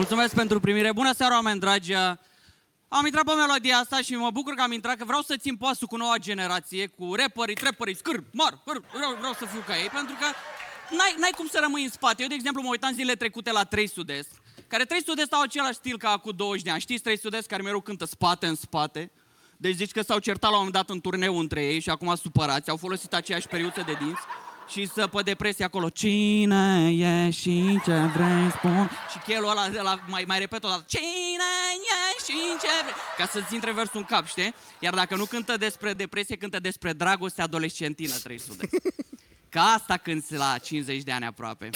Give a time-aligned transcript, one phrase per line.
[0.00, 0.92] Mulțumesc pentru primire.
[0.92, 1.94] Bună seara, oameni dragi.
[2.88, 5.56] Am intrat pe melodia asta și mă bucur că am intrat, că vreau să țin
[5.56, 9.76] pasul cu noua generație, cu rapperii, trapperii, scâr, mar, hâr, vreau, vreau să fiu ca
[9.76, 10.26] ei, pentru că
[10.96, 12.22] n-ai, n-ai cum să rămâi în spate.
[12.22, 14.30] Eu, de exemplu, mă uitam zilele trecute la 3 Sud-Est,
[14.66, 16.80] care 3 Sud-Est au același stil ca acum 20 de ani.
[16.80, 19.10] Știți 3 Sud-Est care mereu cântă spate în spate?
[19.56, 22.14] Deci zici că s-au certat la un moment dat în turneu între ei și acum
[22.14, 24.22] supărați, au folosit aceeași periuță de dinți
[24.70, 25.88] și să pe depresie acolo.
[25.88, 28.90] Cine e și ce vrei spun.
[29.10, 31.50] Și chelul ăla, ăla mai, mai repet o dată Cine
[31.90, 32.94] e și ce vrei.
[33.16, 34.54] Ca să-ți intre versul în cap, știi?
[34.78, 38.68] Iar dacă nu cântă despre depresie, cântă despre dragoste adolescentină 300
[39.48, 41.70] Ca asta cânti la 50 de ani aproape.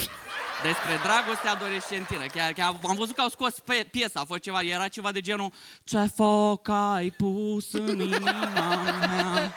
[0.63, 2.25] Despre dragoste adolescentină.
[2.25, 5.21] Chiar, chiar am văzut că au scos pe piesa, a fost ceva, era ceva de
[5.21, 5.51] genul
[5.83, 9.53] Ce foc ai pus în inima mea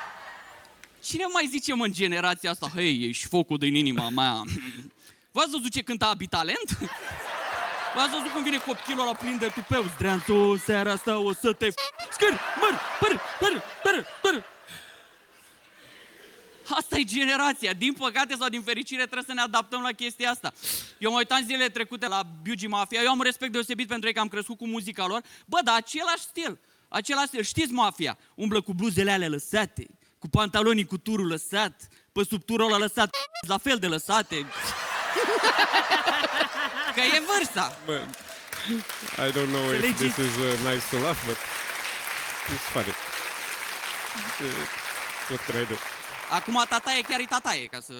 [1.08, 4.42] Cine mai zice mă în generația asta, hei, ești focul din inima mea?
[5.30, 6.78] V-ați văzut ce cânta Abitalent?
[7.94, 9.84] V-ați văzut când vine copilul ăla plin de tupeu?
[9.94, 11.68] Zdreanțu, seara asta o să te...
[12.12, 14.44] Scâr, măr, păr, păr, păr, păr.
[16.68, 17.72] Asta e generația.
[17.72, 20.52] Din păcate sau din fericire trebuie să ne adaptăm la chestia asta.
[20.98, 24.14] Eu mă uitam zilele trecute la Biugi Mafia, eu am un respect deosebit pentru ei
[24.14, 25.22] că am crescut cu muzica lor.
[25.46, 27.42] Bă, dar același stil, același stil.
[27.42, 28.18] Știți Mafia?
[28.34, 29.86] Umblă cu bluzele alea lăsate,
[30.18, 33.16] cu pantalonii cu turul lăsat, pe sub turul ăla lăsat,
[33.48, 34.36] la fel de lăsate.
[36.94, 37.76] Că e vârsta.
[37.84, 38.00] But
[39.16, 39.96] I don't know if Legit.
[39.96, 41.36] this is uh, nice to laugh, but
[42.54, 42.94] it's funny.
[44.40, 44.46] Uh,
[45.28, 45.74] what can I do?
[46.30, 47.92] Acum tataie chiar e tataie, ca să...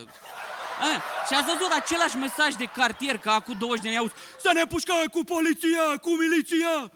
[0.81, 4.51] A, și ați văzut același mesaj de cartier ca acum 20 de ani auzi Să
[4.55, 6.91] ne pușcă cu poliția, cu miliția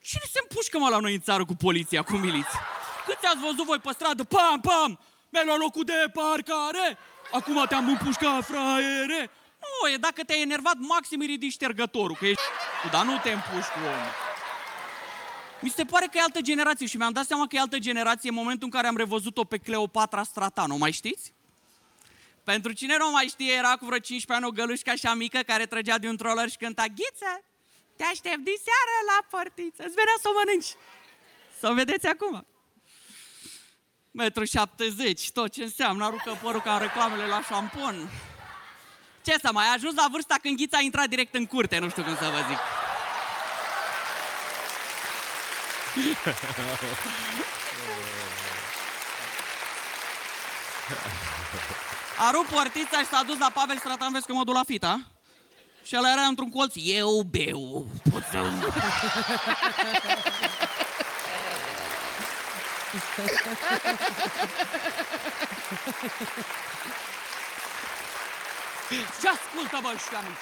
[0.00, 2.60] Cine se împușcă mă la noi în țară cu poliția, cu miliția?
[3.06, 4.98] Câți ați văzut voi pe stradă, pam, pam,
[5.28, 6.98] mi-ai luat locul de parcare
[7.32, 9.30] Acum te-am împușcat, fraiere
[9.62, 12.42] Nu, e dacă te-ai enervat, maxim îi ridici ștergătorul, că ești
[12.90, 14.28] dar nu te împuși cu omul
[15.60, 18.28] mi se pare că e altă generație și mi-am dat seama că e altă generație
[18.28, 20.76] în momentul în care am revăzut-o pe Cleopatra Stratano.
[20.76, 21.32] Mai știți?
[22.44, 25.66] Pentru cine nu mai știe, era cu vreo 15 ani o gălușcă așa mică care
[25.66, 27.42] trăgea de un troller și cânta Ghiță,
[27.96, 30.74] te aștept din seară la portiță, îți venea să o mănânci.
[31.60, 32.46] Să o vedeți acum.
[34.20, 38.10] Metru 70, tot ce înseamnă, aruncă părul ca în reclamele la șampon.
[39.24, 41.88] Ce să mai, ai ajuns la vârsta când Ghița a intrat direct în curte, nu
[41.88, 42.58] știu cum să vă zic.
[52.26, 55.00] A rupt portița și s-a dus la Pavel Stratan, vezi că mă duc la fita.
[55.82, 58.38] Și ăla era într-un colț, eu beu, pot să...
[69.20, 70.36] Ce ascultă, bă, ăștia mici?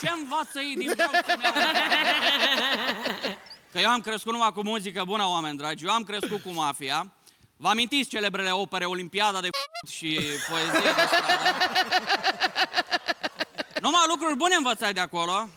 [0.00, 1.52] Ce învață ei din viața mea?
[3.72, 5.84] Că eu am crescut numai cu muzică bună, oameni dragi.
[5.84, 7.12] Eu am crescut cu mafia.
[7.56, 9.48] Vă amintiți celebrele opere Olimpiada de
[9.96, 11.56] și poezie de stradă?
[13.80, 15.48] Numai lucruri bune învățai de acolo.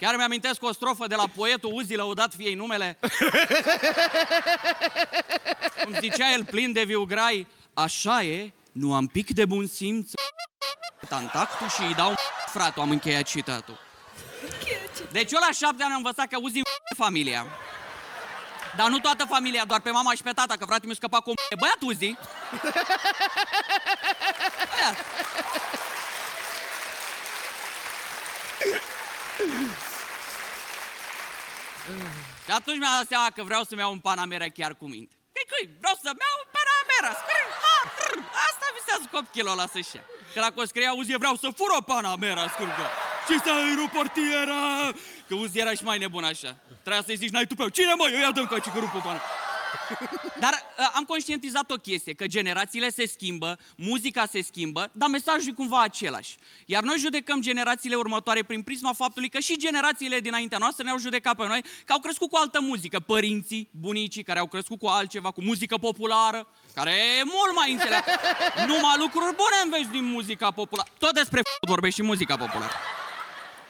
[0.00, 2.98] Chiar mi-amintesc o strofă de la poetul Uzi, lăudat fiei numele.
[5.84, 10.10] Cum zicea el plin de viu grai, așa e, nu am pic de bun simț,
[11.08, 12.14] tantactul și îi dau
[12.46, 13.78] frate, am încheiat citatul.
[15.12, 16.60] Deci eu la șapte ani am învățat că Uzi
[16.96, 17.46] familia.
[18.76, 21.28] Dar nu toată familia, doar pe mama și pe tata, că frate mi-a scăpat cu
[21.28, 22.16] un băiat Uzi.
[24.70, 24.96] Băiat.
[32.44, 35.14] Și atunci mi-am dat seama că vreau să-mi iau un Panamera chiar cu minte.
[35.34, 35.66] Că cui?
[35.82, 37.10] Vreau să-mi iau un Panamera.
[37.20, 40.04] Scrie, ha, trr, asta visează copilul ăla să-și ia.
[40.32, 42.86] Că dacă o scrie Uzi, eu vreau să fur o Panamera, scurgă.
[43.26, 44.62] Și să îi rup portiera.
[45.28, 46.50] Că Uzi era și mai nebun așa.
[46.84, 47.68] Trebuia să-i zici, n-ai tupeu.
[47.68, 48.06] Cine mă?
[48.12, 49.45] Eu ia dăm ca că rup o Panamera.
[50.40, 55.48] Dar uh, am conștientizat o chestie, că generațiile se schimbă, muzica se schimbă, dar mesajul
[55.48, 56.36] e cumva același.
[56.66, 61.36] Iar noi judecăm generațiile următoare prin prisma faptului că și generațiile dinaintea noastră ne-au judecat
[61.36, 63.00] pe noi că au crescut cu altă muzică.
[63.00, 68.10] Părinții, bunicii care au crescut cu altceva, cu muzică populară, care e mult mai înțeleaptă.
[68.66, 70.88] Numai lucruri bune înveți din muzica populară.
[70.98, 72.72] Tot despre f- vorbești și muzica populară.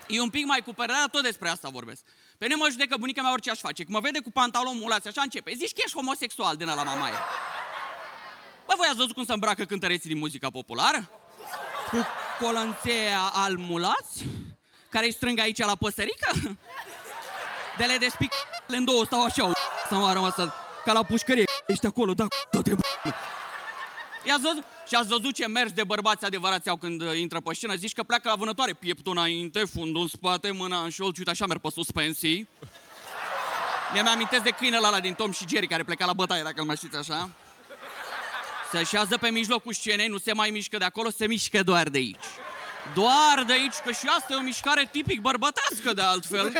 [0.08, 2.02] E un pic mai cu părerea, dar tot despre asta vorbesc.
[2.38, 3.82] Pe mine mă judecă bunica mea orice aș face.
[3.82, 5.52] Când mă vede cu pantaloni mulați, așa începe.
[5.56, 7.14] Zici că ești homosexual din la mamaie.
[8.66, 11.10] Bă, voi ați văzut cum se îmbracă cântăreții din muzica populară?
[11.90, 12.06] Cu
[12.40, 14.24] colănțea al mulați?
[14.88, 16.30] Care îi strâng aici la păsărică?
[17.78, 18.32] De le despic
[18.66, 19.52] în două stau așa,
[19.88, 20.34] să mă rămas
[20.84, 21.44] ca la pușcărie.
[21.66, 22.76] Ești acolo, da, toate
[24.26, 24.64] I-ați văzut?
[24.88, 27.74] Și ați văzut ce mers de bărbați adevărați au când uh, intră pe scenă?
[27.74, 31.30] Zici că pleacă la vânătoare, pieptul înainte, fundul în spate, mâna în șold și uite
[31.30, 32.48] așa merg pe suspensii.
[33.92, 36.66] Mi-am amintesc de câinele ăla din Tom și Jerry care pleca la bătaie, dacă îl
[36.66, 37.30] mai știți așa.
[38.70, 41.98] Se așează pe mijlocul scenei, nu se mai mișcă de acolo, se mișcă doar de
[41.98, 42.24] aici.
[42.94, 46.52] Doar de aici, că și asta e o mișcare tipic bărbătească de altfel.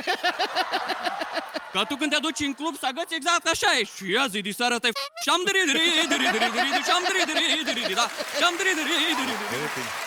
[1.73, 3.85] Că tu când te duci în club să agăți exact așa e.
[3.85, 4.89] Și azi de seară te
[5.23, 8.07] și-am diri diri diri diri diri și-am diri diri diri diri da.
[8.39, 10.05] Și-am diri diri diri diri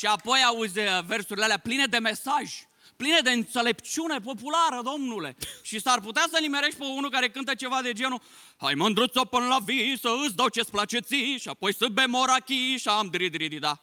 [0.00, 2.52] Și apoi auzi uh, versurile alea pline de mesaj,
[3.00, 5.36] pline de înțelepciune populară, domnule.
[5.62, 8.22] Și s-ar putea să nimerești pe unul care cântă ceva de genul
[8.56, 12.14] Hai mândruță până la vii să îți dau ce-ți place ție și apoi să bem
[12.14, 13.80] orachi și am dri da.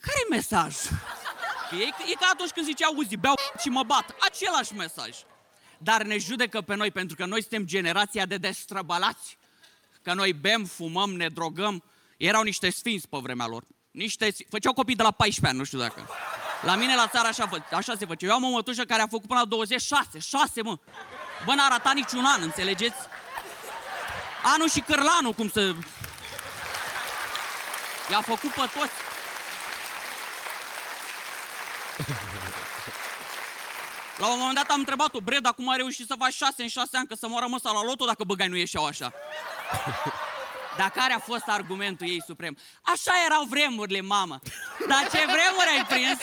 [0.00, 0.74] Care-i mesaj?
[1.80, 4.14] E, e ca atunci când zicea auzi, beau și mă bat.
[4.20, 5.10] Același mesaj.
[5.78, 9.38] Dar ne judecă pe noi pentru că noi suntem generația de destrăbalați.
[10.02, 11.82] Că noi bem, fumăm, ne drogăm.
[12.16, 13.64] Erau niște sfinți pe vremea lor.
[13.90, 16.08] Niște, făceau copii de la 14 ani, nu știu dacă.
[16.62, 18.26] La mine la țară așa, fă, așa se face.
[18.26, 20.78] Eu am o mătușă care a făcut până la 26, 6, mă.
[21.44, 22.96] Bă, n-a ratat niciun an, înțelegeți?
[24.42, 25.74] Anul și cârlanul, cum să...
[28.10, 28.92] I-a făcut pe toți.
[34.16, 36.68] La un moment dat am întrebat-o, bre, dar cum a reușit să faci 6 în
[36.68, 39.12] 6 ani, că să moară măsa la loto dacă băgai nu ieșeau așa?
[40.76, 42.58] Dar care a fost argumentul ei suprem?
[42.82, 44.40] Așa erau vremurile, mamă.
[44.88, 46.18] Dar ce vremuri ai prins?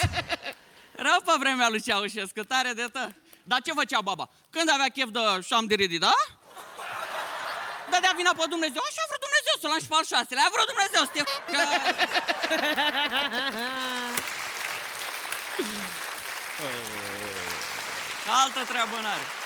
[0.91, 3.13] Rău pe vremea lui Ceaușescu, tare de tot.
[3.43, 4.29] Dar ce făcea baba?
[4.49, 6.13] Când avea chef de șam de ridi, da?
[7.89, 8.81] Dădea vina pe Dumnezeu.
[8.89, 10.43] Așa a vrut Dumnezeu să-l lași pe al șaselea.
[10.45, 11.21] A vrut Dumnezeu să te...
[11.51, 11.61] Că...
[18.41, 19.38] Altă treabă n-are.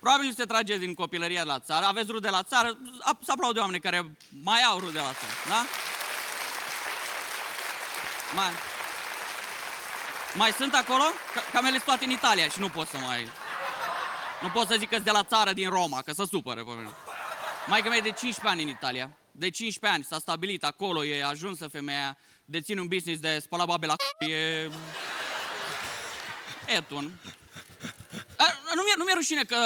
[0.00, 2.78] Probabil se trage din copilăria la țară, aveți rude la țară,
[3.24, 5.66] să aplaude oameni care mai au rude la țară, da?
[8.34, 8.50] Mai,
[10.34, 11.04] mai sunt acolo?
[11.32, 13.28] Că, că am toate în Italia și nu pot să mai...
[14.42, 16.90] Nu pot să zic că de la țară din Roma, că să supără pe mine.
[17.66, 19.10] Mai mea e de 15 ani în Italia.
[19.30, 23.86] De 15 ani s-a stabilit acolo, e ajunsă femeia, deține un business de spăla babe
[23.86, 24.70] la c***, e...
[26.66, 27.20] Etun.
[28.80, 29.56] A, nu mi-e, nu mi-e rușine că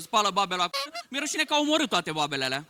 [0.00, 0.76] spală babe la c***,
[1.08, 2.64] mi-e rușine că au omorât toate babele alea.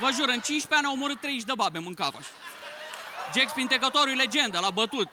[0.00, 2.18] Vă jur, în 15 ani au omorât 30 de babe, mâncava
[3.34, 5.08] Jack Spintecătorul e legendă, l-a bătut.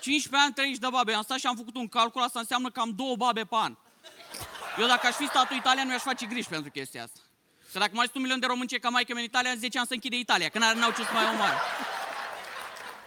[0.00, 1.12] 15 ani, 30 de babe.
[1.14, 3.76] Am stat și am făcut un calcul, asta înseamnă cam două babe pe an.
[4.78, 7.20] Eu dacă aș fi statul italian, nu aș face griji pentru chestia asta.
[7.72, 9.78] Că dacă mai sunt un milion de români ce ca mai în Italia, în 10
[9.78, 11.56] ani să închide Italia, că n-au ce să mai omoare.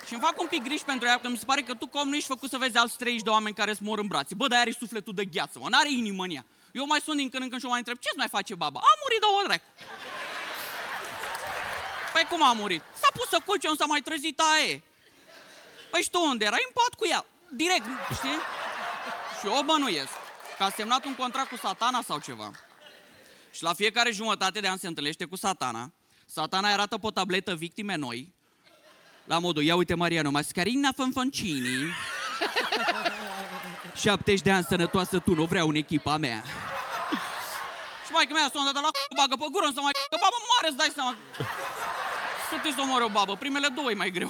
[0.08, 2.10] Și îmi fac un pic griji pentru ea, că mi se pare că tu cum
[2.10, 4.36] nu ești făcut să vezi alți 30 de oameni care îți mor în brațe.
[4.36, 6.46] Bă, dar are sufletul de gheață, mă, n-are inimă în ea.
[6.72, 8.80] Eu mai sun din când în când și o mai întreb, ce mai face baba?
[8.80, 9.66] A murit de o dracu.
[12.14, 12.82] Păi cum a murit?
[13.02, 14.84] S-a pus să culce, nu s-a mai trezit aie.
[15.92, 16.64] Păi și tu unde erai?
[16.66, 17.26] În pat cu ea.
[17.52, 18.38] Direct, știi?
[19.40, 20.14] Și eu bănuiesc
[20.58, 22.52] că a semnat un contract cu satana sau ceva.
[23.52, 25.92] Și la fiecare jumătate de an se întâlnește cu satana.
[26.26, 28.36] Satana îi arată pe o tabletă victime noi.
[29.28, 31.94] La modul, ia uite Mariano, mascarina Fanfancini.
[33.96, 36.44] 70 de ani sănătoasă tu, nu vreau în echipa mea.
[38.06, 40.38] Și mai că mea s-o de la c***, bagă pe gură, să mai că babă
[40.50, 41.16] moare, îți dai seama.
[42.50, 44.30] Să te să o babă, primele două e mai greu.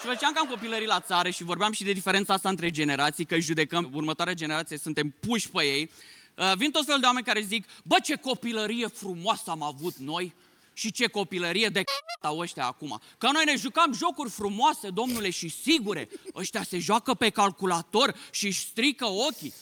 [0.00, 3.38] Și făceam cam copilării la țară și vorbeam și de diferența asta între generații, că
[3.38, 5.90] judecăm următoarea generație, suntem puși pe ei.
[6.34, 10.34] Uh, vin tot felul de oameni care zic, bă, ce copilărie frumoasă am avut noi
[10.80, 11.82] și ce copilărie de
[12.28, 13.00] au ăștia acum.
[13.18, 16.08] Că noi ne jucam jocuri frumoase, domnule, și sigure.
[16.34, 19.54] Ăștia se joacă pe calculator și își strică ochii.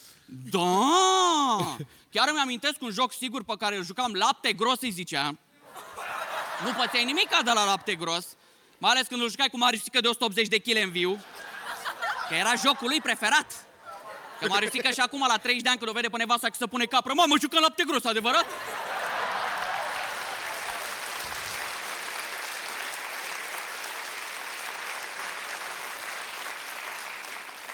[0.51, 1.77] Da!
[2.11, 5.39] Chiar îmi amintesc un joc sigur pe care îl jucam, lapte gros îi zicea.
[6.65, 8.27] Nu pățeai nimic de la lapte gros.
[8.79, 11.25] Mai ales când îl jucai cu Mariusică de 180 de kg în viu.
[12.29, 13.67] Că era jocul lui preferat.
[14.41, 16.67] Că Mariusică și acum la 30 de ani când o vede pe nevasta că se
[16.67, 18.47] pune capră, mamă, jucăm lapte gros, adevărat?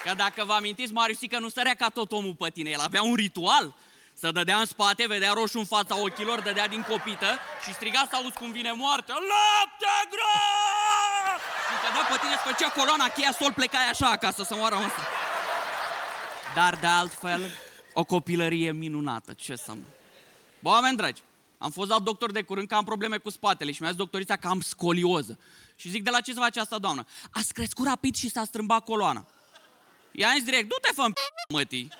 [0.05, 3.15] Că dacă vă amintiți, Mariusică nu sărea ca tot omul pe tine, el avea un
[3.15, 3.75] ritual.
[4.13, 8.15] Să dădea în spate, vedea roșu în fața ochilor, dădea din copită și striga să
[8.15, 9.13] auzi cum vine moartea.
[9.13, 11.41] Lapte gros!
[11.67, 14.75] Și te dă pe tine, îți făcea coloana cheia, sol plecai așa acasă să moară
[14.75, 15.01] ăsta.
[16.55, 17.41] Dar de altfel,
[17.93, 19.73] o copilărie minunată, ce să
[20.59, 21.21] Bă, oameni dragi,
[21.57, 24.35] am fost la doctor de curând că am probleme cu spatele și mi-a zis doctorița
[24.35, 25.39] că am scolioză.
[25.75, 27.05] Și zic, de la ce se face asta, doamnă?
[27.31, 29.25] Ați crescut rapid și s-a strâmbat coloana.
[30.17, 31.05] I-am zis direct, du-te fă
[31.53, 31.91] mătii.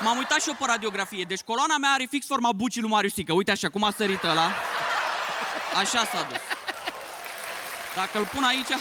[0.00, 3.12] M-am uitat și eu pe radiografie, deci coloana mea are fix forma bucii lui Marius
[3.12, 3.32] Sică.
[3.32, 4.52] Uite așa, cum a sărit ăla.
[5.74, 6.38] Așa s-a dus.
[7.94, 8.66] Dacă îl pun aici...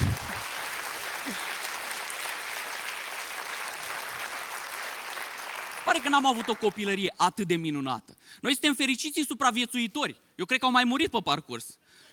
[5.86, 8.18] Pare că n-am avut o copilărie atât de minunată.
[8.42, 10.16] Noi suntem fericiți supraviețuitori.
[10.36, 11.66] Eu cred că au mai murit pe parcurs.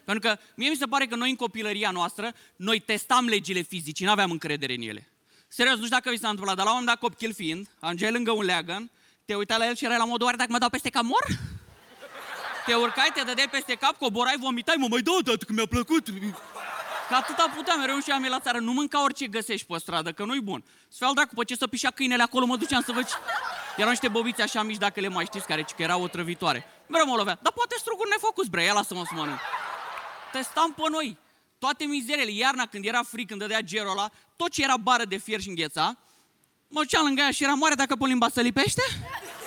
[0.04, 4.04] Pentru că mie mi se pare că noi în copilăria noastră, noi testam legile fizicii,
[4.04, 5.11] nu aveam încredere în ele.
[5.54, 8.12] Serios, nu știu dacă vi s-a întâmplat, dar la un moment dat copil fiind, ajungeai
[8.12, 8.90] lângă un leagăn,
[9.24, 11.26] te uitai la el și erai la modul, oare dacă mă dau peste cap mor?
[12.66, 15.66] Te urcai, te dădeai peste cap, coborai, vomitai, mă mai dau o dată că mi-a
[15.66, 16.08] plăcut.
[17.08, 20.24] Că atâta puteam, mereu și am la țară, nu mânca orice găsești pe stradă, că
[20.24, 20.64] nu-i bun.
[20.88, 23.14] Sfeal dracu, pe ce să pișea câinele acolo, mă duceam să văd ce...
[23.76, 26.64] Erau niște bobiți așa mici, dacă le mai știți, care că erau otrăvitoare.
[26.86, 29.38] Mereu mă lovea, dar poate struguri nefocus, bre, ia lasă-mă să mănânc.
[30.32, 31.18] Testam pe noi
[31.58, 32.30] toate mizerele.
[32.30, 34.10] Iarna, când era fric, când dădea gerul ăla,
[34.42, 35.96] tot ce era bară de fier și îngheța,
[36.68, 38.82] mă duceam lângă ea și era moare dacă pe limba să lipește.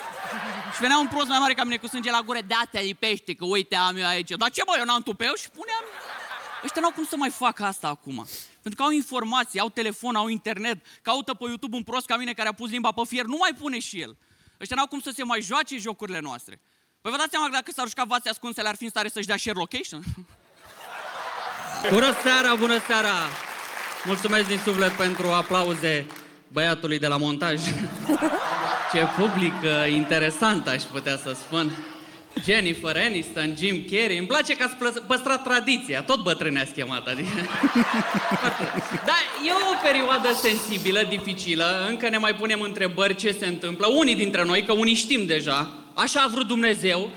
[0.74, 3.34] și venea un prost mai mare ca mine cu sânge la gură, da, te lipește,
[3.34, 4.30] că uite, am eu aici.
[4.30, 5.84] Dar ce bă, eu n-am tupeu și puneam...
[6.64, 8.28] Ăștia n-au cum să mai facă asta acum.
[8.62, 12.34] Pentru că au informații, au telefon, au internet, caută pe YouTube un prost ca mine
[12.34, 14.18] care a pus limba pe fier, nu mai pune și el.
[14.62, 16.62] Ăștia n-au cum să se mai joace jocurile noastre.
[17.02, 19.28] Păi vă dați seama că dacă s-ar juca vațe ascunsele, ar fi în stare să-și
[19.28, 20.04] dea share location?
[21.90, 23.14] Bună seara, bună seara!
[24.06, 26.06] Mulțumesc din suflet pentru aplauze
[26.48, 27.60] băiatului de la montaj.
[28.94, 31.72] Ce public uh, interesant, aș putea să spun.
[32.44, 34.18] Jennifer Aniston, Jim Carrey.
[34.18, 36.02] Îmi place că ați păstrat tradiția.
[36.02, 37.30] Tot bătrâne ați chemat, adică...
[39.10, 41.86] da, e o perioadă sensibilă, dificilă.
[41.90, 43.88] Încă ne mai punem întrebări ce se întâmplă.
[43.88, 45.70] Unii dintre noi, că unii știm deja.
[45.94, 47.10] Așa a vrut Dumnezeu.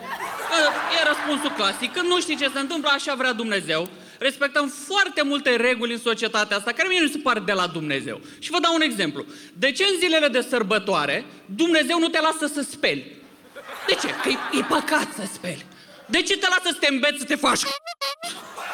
[1.01, 1.93] E răspunsul clasic.
[1.93, 6.57] Când nu știi ce se întâmplă, așa vrea Dumnezeu respectăm foarte multe reguli în societatea
[6.57, 8.21] asta, care mie nu se par de la Dumnezeu.
[8.39, 9.25] Și vă dau un exemplu.
[9.53, 13.17] De ce în zilele de sărbătoare Dumnezeu nu te lasă să speli?
[13.87, 14.09] De ce?
[14.23, 15.67] Că e păcat să speli.
[16.07, 17.63] De ce te lasă să te îmbeți, să te faci?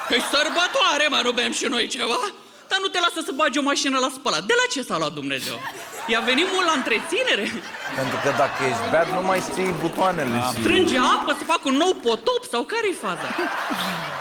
[0.08, 2.32] Că-i sărbătoare, mă, nu bem și noi ceva?
[2.68, 4.44] Dar nu te lasă să bagi o mașină la spălat.
[4.44, 5.60] De la ce s-a luat Dumnezeu?
[6.06, 7.42] I-a venit mult la întreținere?
[7.96, 10.61] Pentru că dacă ești beat, nu mai știi butoanele și...
[10.61, 13.28] Strânge apă să facă un nou potop sau care-i faza?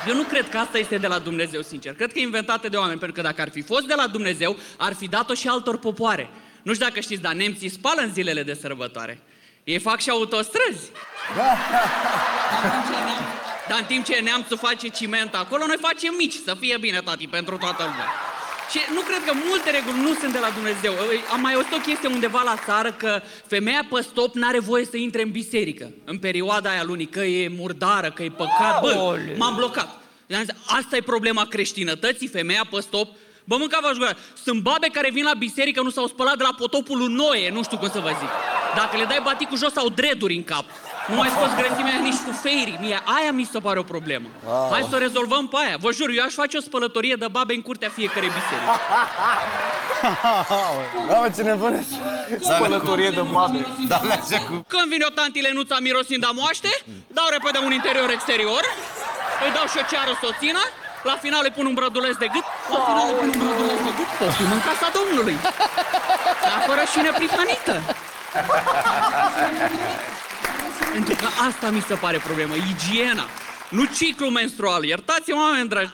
[0.08, 1.94] Eu nu cred că asta este de la Dumnezeu, sincer.
[1.94, 4.58] Cred că e inventată de oameni, pentru că dacă ar fi fost de la Dumnezeu,
[4.78, 6.30] ar fi dat-o și altor popoare.
[6.64, 9.20] Nu știu dacă știți, dar nemții spală în zilele de sărbătoare.
[9.64, 10.92] Ei fac și autostrăzi.
[13.68, 17.28] Dar în timp ce neamțul face ciment acolo, noi facem mici, să fie bine, tati,
[17.28, 18.08] pentru toată lumea.
[18.72, 20.94] Și nu cred că multe reguli nu sunt de la Dumnezeu.
[21.34, 24.98] Am mai auzit o chestie undeva la țară că femeia pe stop n-are voie să
[24.98, 25.92] intre în biserică.
[26.06, 28.82] În perioada aia lunii, că e murdară, că e păcat.
[28.82, 30.00] Bă, m-am blocat.
[30.66, 33.08] Asta e problema creștinătății, femeia pe stop.
[33.44, 34.16] Bă, mâncava gura.
[34.44, 37.64] Sunt babe care vin la biserică, nu s-au spălat de la potopul lui Noe, nu
[37.64, 38.30] știu cum să vă zic.
[38.76, 40.66] Dacă le dai baticul jos, au dreduri în cap.
[41.08, 42.78] Nu mai scos grăsimea nici cu feirii.
[42.82, 44.28] Mie aia mi se pare o problemă.
[44.48, 44.70] Wow.
[44.72, 45.76] Hai să o rezolvăm pe aia.
[45.80, 48.72] Vă jur, eu aș face o spălătorie de babe în curtea fiecare biserică.
[51.10, 51.86] da, mă, ce nebune.
[52.40, 53.66] Spălătorie de babe.
[53.88, 54.54] Da, așa cu...
[54.74, 56.72] Când vine o tantile nuța mirosind a moaște,
[57.18, 58.64] dau repede un interior-exterior,
[59.46, 60.62] îi dau și o ceară soțină,
[61.10, 63.92] la final îi pun un brăduleț de gât, la final îi pun un brăduleț de
[63.98, 65.36] gât, poftim în casa Domnului.
[66.46, 67.76] Dar fără și neprihănită.
[70.94, 73.26] Pentru că asta mi se pare problemă, igiena.
[73.78, 75.92] Nu ciclu menstrual, iertați-mă, oameni dragi.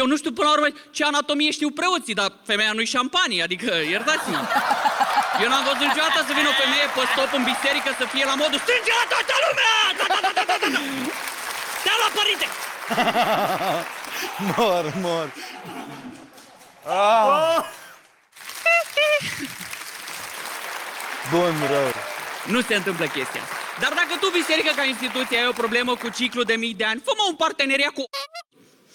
[0.00, 3.70] Eu nu știu până la urmă ce anatomie știu preoții, dar femeia nu-i șampanie, adică
[3.94, 4.40] iertați-mă.
[5.42, 8.34] Eu n-am văzut niciodată să vină o femeie pe stop în biserică să fie la
[8.42, 9.76] modul Strânge la toată lumea!
[9.98, 10.80] Da, da, da, da, da, da.
[11.84, 12.46] Te la părinte!
[14.50, 15.26] mor, mor.
[16.86, 17.58] Ah.
[21.32, 21.92] Bun rău.
[22.44, 23.59] Nu se întâmplă chestia asta.
[23.82, 27.02] Dar dacă tu, biserică ca instituție, ai o problemă cu ciclu de mii de ani,
[27.04, 28.02] fă un parteneriat cu...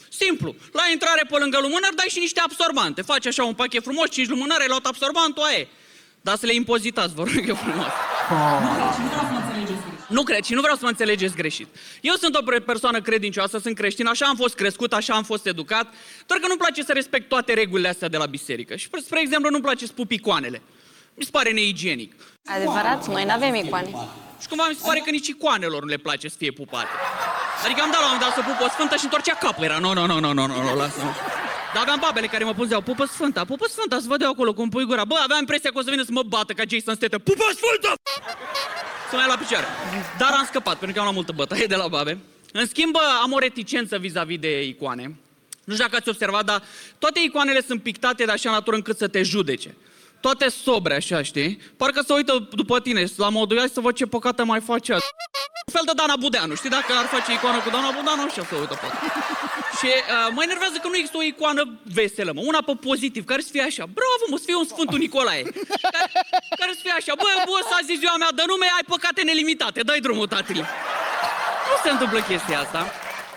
[0.10, 0.56] Simplu.
[0.72, 3.02] La intrare pe lângă lumânăr dai și niște absorbante.
[3.02, 5.68] Faci așa un pachet frumos, 5 lumânări, ai luat absorbantul, aia
[6.22, 7.86] Dar să le impozitați, vă rog eu frumos.
[8.32, 9.06] Oh.
[10.08, 11.68] Nu cred și nu vreau să mă înțelegeți greșit.
[12.02, 15.94] Eu sunt o persoană credincioasă, sunt creștin, așa am fost crescut, așa am fost educat,
[16.26, 18.76] doar că nu-mi place să respect toate regulile astea de la biserică.
[18.76, 20.62] Și, spre exemplu, nu-mi place să pup icoanele.
[21.16, 22.14] Mi se pare neigienic.
[22.46, 23.90] Adevărat, noi nu avem icoane.
[24.42, 26.88] Și cumva mi se pare că nici icoanelor nu le place să fie pupate.
[27.66, 29.64] Adică am dat la un dat să pup o sfântă și întorcea capul.
[29.64, 31.00] Era, nu, nu, nu, nu, nu, nu, nu, lasă
[31.74, 34.70] Dar aveam babele care mă puneau, pupă sfânta, pupă sfânta, să văd eu acolo cum
[34.70, 35.06] pui gura.
[35.06, 37.20] Bă, aveam impresia că o să vină să mă bată ca Jason Statham.
[37.20, 37.90] Pupă sfântă!
[39.10, 39.66] Să mai la picioare.
[40.18, 42.18] Dar am scăpat, pentru că am la multă bătaie de la babe.
[42.52, 45.04] În schimb, am o reticență vis-a-vis de icoane.
[45.64, 46.64] Nu știu dacă ați observat, dar
[46.98, 49.76] toate icoanele sunt pictate de așa natură încât să te judece.
[50.28, 51.50] Toate sobre așa, știi?
[51.78, 55.10] Parcă se uită după tine la modul ia să văd ce păcate mai face azi.
[55.68, 56.76] Un fel de Dana Budeanu, știi?
[56.78, 58.88] Dacă ar face icoană cu Dana Budeanu, așa se uită pe
[59.80, 61.64] Și uh, mă enervează că nu există o icoană
[61.98, 65.00] veselă, mă, una pe pozitiv, care să fie așa, bravo, mă, să fie un Sfântul
[65.04, 65.44] Nicolae,
[65.96, 66.08] care,
[66.62, 69.22] care să fie așa, bă, bă, să azi e ziua mea de nume, ai păcate
[69.30, 70.58] nelimitate, dai drumul, tatăl.
[71.70, 72.82] Nu se întâmplă chestia asta.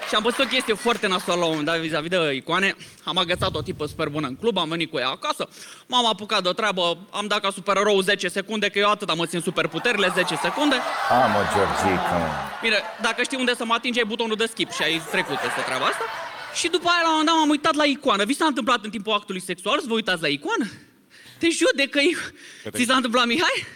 [0.09, 2.77] Și am văzut o chestie foarte nasoală la un moment dat vis-a-vis de icoane.
[3.05, 5.49] Am agățat o tipă super bună în club, am venit cu ea acasă.
[5.87, 9.41] M-am apucat de treabă, am dat ca supererou 10 secunde, că eu atât am țin
[9.41, 10.77] super puterile, 10 secunde.
[11.11, 12.27] A, mă, Georgica, mă.
[12.63, 15.61] Bine, dacă știi unde să mă atingi, ai butonul de skip și ai trecut peste
[15.67, 16.05] treaba asta.
[16.55, 18.25] Și după aia, la un moment dat, m-am uitat la icoană.
[18.25, 20.67] Vi s-a întâmplat în timpul actului sexual să vă uitați la icoană?
[21.39, 21.99] Te judecă
[22.77, 23.67] Ți s-a întâmplat, Mihai?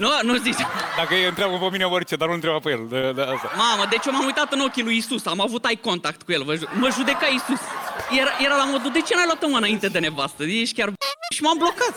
[0.00, 0.62] Nu, nu zici.
[0.96, 2.86] Dacă îi întreabă pe mine orice, dar nu întreba pe el.
[2.88, 3.50] De, de asta.
[3.56, 6.42] Mamă, deci eu m-am uitat în ochii lui Isus, am avut ai contact cu el,
[6.44, 7.60] vă ju- mă judeca Isus.
[8.20, 10.42] Era, era la modul, de ce n-ai luat-o mă înainte de nevastă?
[10.42, 10.92] Ești chiar
[11.34, 11.94] și m-am blocat.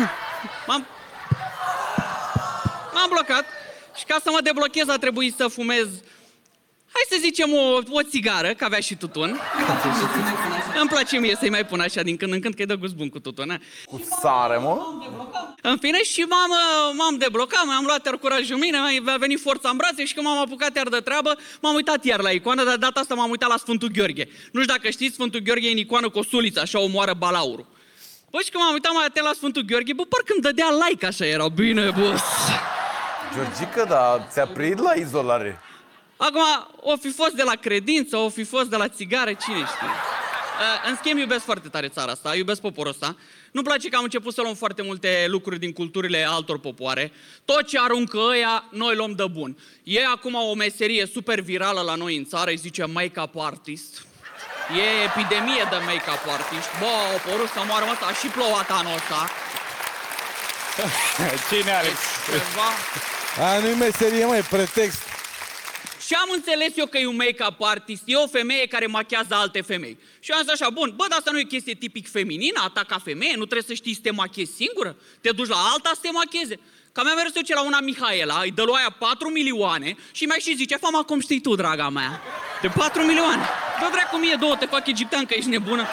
[0.68, 0.86] M-am...
[2.94, 3.44] M-am blocat
[3.98, 5.86] și ca să mă deblochez a trebuit să fumez
[6.96, 9.40] Hai să zicem o, o țigară, că avea și tutun.
[10.80, 12.94] Îmi place mie să-i mai pun așa din când în când, că îi dă gust
[12.94, 13.50] bun cu tutun.
[13.50, 13.58] a?
[13.84, 14.78] Cu sare, mă?
[15.62, 19.40] În fine, și m-am, uh, m-am deblocat, mi-am luat iar curajul în mine, mi-a venit
[19.40, 22.64] forța în brațe și când m-am apucat iar de treabă, m-am uitat iar la icoană,
[22.64, 24.28] dar de data asta m-am uitat la Sfântul Gheorghe.
[24.52, 27.66] Nu știu dacă știți, Sfântul Gheorghe e în icoană cu o suliță, așa omoară balaurul.
[28.30, 31.06] Bă, și când m-am uitat mai atent la Sfântul Gheorghe, bă, parcă îmi dădea like
[31.06, 32.24] așa, era bine, boss.
[33.34, 35.60] Georgica, da, ți-a prit la izolare.
[36.16, 36.42] Acum,
[36.80, 39.88] o fi fost de la credință, o fi fost de la țigară, cine știe.
[40.56, 43.16] Uh, în schimb, iubesc foarte tare țara asta, iubesc poporul ăsta.
[43.52, 47.12] Nu-mi place că am început să luăm foarte multe lucruri din culturile altor popoare.
[47.44, 49.58] Tot ce aruncă ăia, noi luăm de bun.
[49.82, 54.06] E acum o meserie super virală la noi în țară, îi zice make-up artist.
[54.76, 56.68] E epidemie de make-up artist.
[56.80, 59.30] Bă, o porus să moară ăsta, a și plouat anul ăsta.
[61.50, 61.94] Cine, Alex?
[62.24, 62.68] Ceva.
[63.48, 65.15] A, nu-i meserie, mai pretext.
[66.06, 69.60] Și am înțeles eu că e un make-up artist, e o femeie care machează alte
[69.60, 69.98] femei.
[70.20, 72.84] Și am zis așa, bun, bă, dar asta nu e chestie tipic feminină, a ta
[72.84, 74.96] ca femeie, nu trebuie să știi să te machezi singură?
[75.20, 76.56] Te duci la alta să te macheze.
[76.92, 80.24] Ca mi-a mers eu ce la una Mihaela, îi dă lui aia 4 milioane și
[80.24, 82.22] mi-a și zice, fama cum știi tu, draga mea.
[82.62, 83.44] De 4 milioane.
[83.80, 85.86] Dă dracu mie două, te fac egiptean că ești nebună.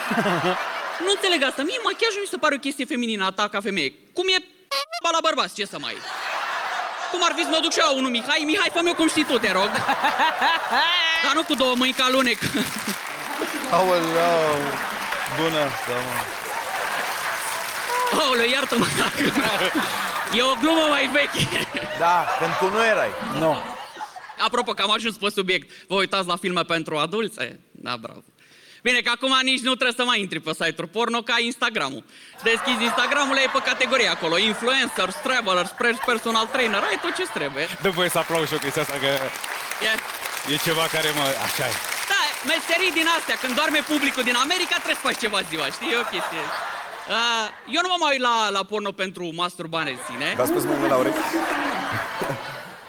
[1.04, 3.92] nu înțeleg asta, mie machiajul mi se pare o chestie feminină, a ta ca femeie.
[4.12, 4.38] Cum e
[5.02, 5.94] ba la bărbați, ce să mai...
[7.14, 8.42] Cum ar fi să mă duc și eu la unul Mihai?
[8.50, 9.70] Mihai, fă cum știi tu, te rog.
[11.24, 12.38] Dar nu cu două mâini ca lunec.
[13.70, 14.56] Aoleu,
[15.36, 16.14] bună asta, mă.
[18.20, 18.86] Aoleu, iartă-mă.
[20.32, 21.66] E o glumă mai veche.
[21.98, 23.10] Da, când tu nu erai.
[23.38, 23.56] Nu.
[24.38, 25.86] Apropo, că am ajuns pe subiect.
[25.88, 27.40] Vă uitați la filme pentru adulți?
[27.40, 28.22] E, Da, bravo.
[28.86, 32.04] Bine, că acum nici nu trebuie să mai intri pe site-uri porno ca Instagramul.
[32.48, 34.34] Deschizi Instagramul, ai pe categorie acolo.
[34.38, 37.64] Influencers, travelers, pre- personal trainer, ai tot ce trebuie.
[37.86, 39.10] Dă voie să aplaud și o chestia asta, că
[39.88, 39.92] E,
[40.52, 41.24] e ceva care mă...
[41.46, 41.74] Așa e.
[42.12, 42.20] Da,
[42.52, 45.88] meserii din astea, când doarme publicul din America, trebuie să faci ceva ziua, știi?
[45.92, 46.42] E o chestie.
[47.16, 50.28] Uh, eu nu mă mai uit la, la porno pentru masturbare în sine.
[50.40, 51.22] V-a spus mângă la urechi?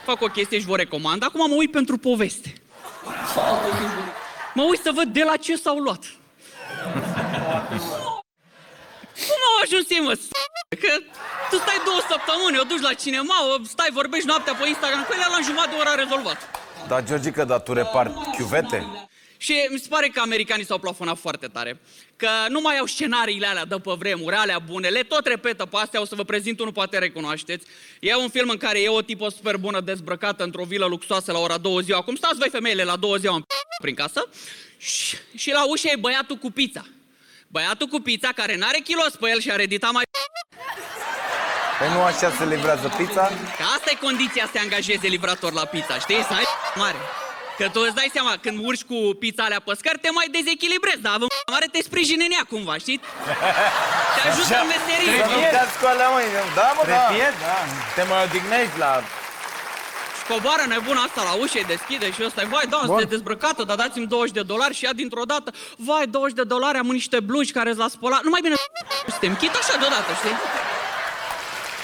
[0.09, 1.19] Fac o chestie și vă recomand.
[1.23, 2.49] Acum mă uit pentru poveste.
[4.57, 6.03] Mă uit să văd de la ce s-au luat.
[9.27, 10.13] Cum au ajuns ei, mă?
[10.13, 10.27] s-
[10.83, 10.91] Că
[11.49, 15.13] tu stai două săptămâni, o duci la cinema, o stai, vorbești noaptea pe Instagram, cu
[15.13, 16.37] ele la jumătate de oră a rezolvat.
[16.87, 19.07] Da, Georgica, dar tu repar chiuvete?
[19.45, 21.79] Și mi se pare că americanii s-au plafonat foarte tare.
[22.15, 25.77] Că nu mai au scenariile alea de pe vremuri, alea bune, le tot repetă pe
[25.77, 27.65] astea, o să vă prezint unul, poate recunoașteți.
[27.99, 31.39] E un film în care e o tipă super bună dezbrăcată într-o vilă luxoasă la
[31.39, 32.01] ora două ziua.
[32.01, 33.43] Cum stați voi femeile la două ziua în
[33.81, 34.29] prin casă?
[34.77, 36.85] Și, și la ușă e băiatul cu pizza.
[37.47, 40.03] Băiatul cu pizza care n-are kilos pe el și a redita mai...
[41.79, 43.27] Păi nu așa se livrează pizza?
[43.57, 46.23] Că asta e condiția să te angajeze livrator la pizza, știi?
[46.23, 46.97] Să ai mare.
[47.57, 51.01] Că tu îți dai seama, când urci cu pizza alea pe scări, te mai dezechilibrezi,
[51.05, 52.99] dar având mare te sprijine în ea cumva, știi?
[54.15, 55.09] Te ajută în meserie.
[55.21, 56.27] Să nu te cu alea, măi.
[56.59, 57.03] Da, mă, da.
[57.45, 57.57] da.
[57.95, 58.91] Te mai odihnești la...
[60.17, 63.75] Și coboară nebuna asta la ușă, îi deschide și ăsta vai, da, sunteți dezbrăcată, dar
[63.81, 65.49] dați-mi 20 de dolari și ia dintr-o dată,
[65.87, 68.21] vai, 20 de dolari, am niște blugi care s-a spălat.
[68.23, 68.55] Nu mai bine
[69.07, 70.35] să te închid așa deodată, știi?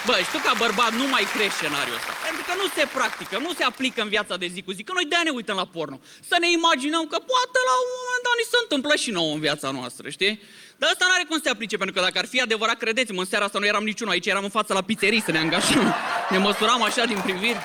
[0.08, 2.12] Bă, și tu ca bărbat nu mai crești scenariul ăsta.
[2.28, 4.82] Pentru că nu se practică, nu se aplică în viața de zi cu zi.
[4.88, 5.98] Că noi de-aia ne uităm la porno.
[6.30, 9.42] Să ne imaginăm că poate la un moment dat ni se întâmplă și nouă în
[9.48, 10.34] viața noastră, știi?
[10.80, 13.22] Dar asta nu are cum să se aplice, pentru că dacă ar fi adevărat, credeți-mă,
[13.24, 15.86] în seara asta nu eram niciunul aici, eram în fața la pizzerii să ne angajăm.
[16.34, 17.62] Ne măsuram așa din priviri.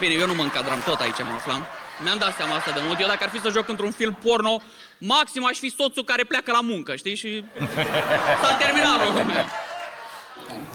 [0.00, 1.66] Bine, eu nu mă încadram, tot aici mă aflam.
[2.02, 3.00] Mi-am dat seama asta de mult.
[3.00, 4.62] Eu dacă ar fi să joc într-un film porno,
[4.98, 7.16] maxim aș fi soțul care pleacă la muncă, știi?
[7.16, 7.44] Și
[8.42, 9.44] s-a terminat rolul meu.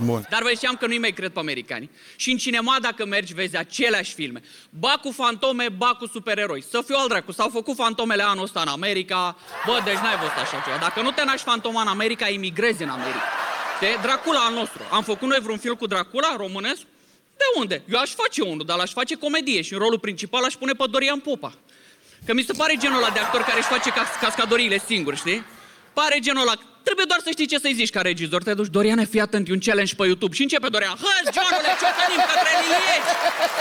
[0.03, 0.27] Bun.
[0.29, 1.89] Dar vă știam că nu-i mai cred pe americani.
[2.15, 4.41] Și în cinema, dacă mergi, vezi aceleași filme.
[4.69, 6.63] Ba cu fantome, ba cu supereroi.
[6.69, 9.37] Să fiu al dracu, s-au făcut fantomele anul ăsta în America.
[9.65, 10.77] Bă, deci n-ai văzut așa ceva.
[10.77, 13.23] Dacă nu te naști fantoma în America, emigrezi în America.
[13.79, 14.81] De Dracula al nostru.
[14.91, 16.81] Am făcut noi vreun film cu Dracula românesc?
[17.37, 17.81] De unde?
[17.89, 20.83] Eu aș face unul, dar l-aș face comedie și în rolul principal aș pune pe
[20.89, 21.53] Dorian Popa.
[22.25, 25.43] Că mi se pare genul ăla de actor care își face cas- cascadoriile singur, știi?
[25.99, 26.55] Pare genul ăla.
[26.87, 28.41] Trebuie doar să știi ce să-i zici ca regizor.
[28.43, 30.33] Te duci, Doriane, fii atent, e un challenge pe YouTube.
[30.37, 30.95] Și începe Dorian.
[31.05, 33.11] Hă, Johnule, ciocănim către liliești!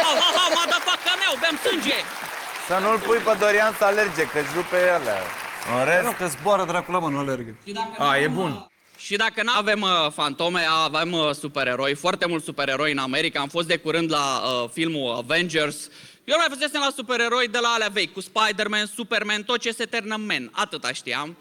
[0.02, 1.98] Ha, ha, ha, motherfucker meu, beam sânge!
[2.68, 5.16] Să nu-l pui pe Dorian să alerge, că-ți rupe ele.
[5.74, 7.52] În rest, Că zboară Dracula, mă, nu alergă.
[7.98, 8.52] a, e bun.
[9.06, 13.40] Și dacă nu avem uh, fantome, avem uh, supereroi, foarte mulți supereroi în America.
[13.40, 15.76] Am fost de curând la uh, filmul Avengers.
[16.24, 19.84] Eu mai fusesem la supereroi de la alea vechi, cu Spider-Man, Superman, tot ce se
[19.84, 20.50] termină Man.
[20.52, 21.36] Atâta știam.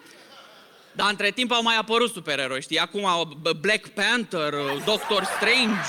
[0.96, 2.80] Dar între timp au mai apărut supereroi, știi?
[2.80, 5.82] Acum uh, Black Panther, uh, Doctor Strange.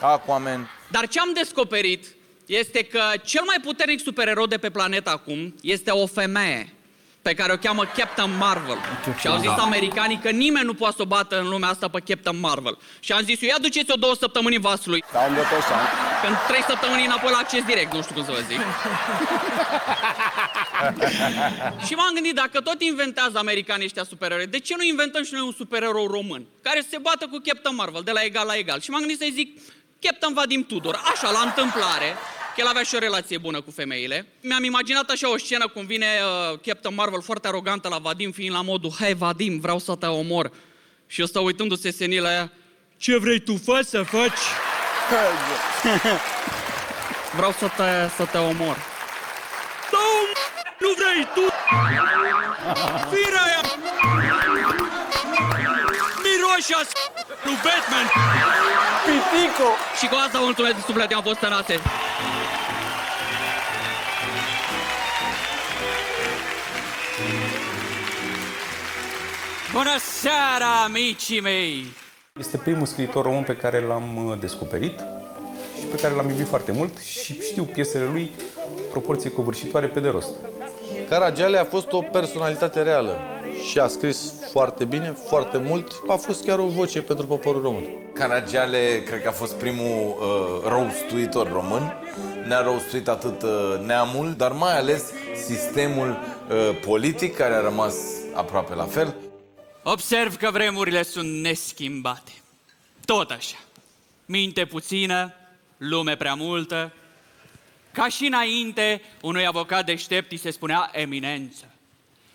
[0.00, 0.70] Aquaman.
[0.88, 2.06] Dar ce am descoperit
[2.46, 6.72] este că cel mai puternic supererou de pe planetă acum este o femeie
[7.22, 8.78] pe care o cheamă Captain Marvel.
[9.18, 12.00] Și au zis americanii că nimeni nu poate să o bată în lumea asta pe
[12.06, 12.78] Captain Marvel.
[13.00, 15.04] Și am zis eu, ia duceți-o două săptămâni în vasului.
[15.12, 15.84] Sau în Botoșan.
[16.20, 18.60] Că în trei săptămâni înapoi la acces direct, nu știu cum să vă zic.
[21.86, 25.46] și m-am gândit, dacă tot inventează americanii ăștia supereroi, de ce nu inventăm și noi
[25.46, 26.46] un supererou român?
[26.62, 28.80] Care să se bată cu Captain Marvel, de la egal la egal.
[28.80, 29.60] Și m-am gândit să-i zic,
[30.00, 32.14] Captain Vadim Tudor, așa, la întâmplare,
[32.54, 34.26] că el avea și o relație bună cu femeile.
[34.42, 38.54] Mi-am imaginat așa o scenă cum vine uh, Captain Marvel foarte arogantă la Vadim, fiind
[38.54, 40.50] la modul, hai Vadim, vreau să te omor.
[41.06, 42.52] Și ăsta uitându-se senil la ea,
[42.96, 44.38] ce vrei tu faci să faci?
[47.36, 48.97] Vreau să te, să te omor.
[50.80, 51.44] Da, nu vrei tu!
[53.10, 53.60] Firea aia!
[56.22, 56.80] Miroșa
[57.44, 58.06] lui Batman!
[59.04, 59.68] Pitico!
[59.98, 61.80] Și cu asta mulțumesc de suflet, am fost tănase.
[69.72, 71.86] Bună seara, amicii mei!
[72.38, 74.98] Este primul scriitor român pe care l-am uh, descoperit
[75.78, 78.30] și pe care l-am iubit foarte mult și știu piesele lui
[78.90, 80.30] proporție covârșitoare pe de rost.
[81.08, 83.18] Caragiale a fost o personalitate reală
[83.68, 85.92] și a scris foarte bine, foarte mult.
[86.08, 87.84] A fost chiar o voce pentru poporul român.
[88.14, 91.94] Caragiale, cred că a fost primul uh, roastuitor român.
[92.46, 93.50] Ne-a roastuit atât uh,
[93.86, 95.12] neamul, dar mai ales
[95.46, 97.94] sistemul uh, politic, care a rămas
[98.34, 99.14] aproape la fel.
[99.82, 102.32] Observ că vremurile sunt neschimbate.
[103.04, 103.56] Tot așa.
[104.26, 105.32] Minte puțină,
[105.76, 106.92] lume prea multă.
[107.92, 111.64] Ca și înainte, unui avocat deștept îi se spunea eminență.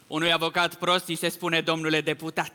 [0.07, 2.51] Unui avocat prost îi se spune domnule deputat.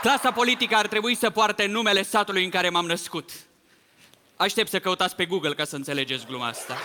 [0.00, 3.30] Clasa politică ar trebui să poarte numele satului în care m-am născut.
[4.36, 6.76] Aștept să căutați pe Google ca să înțelegeți gluma asta.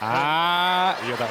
[0.00, 1.28] A, eu da,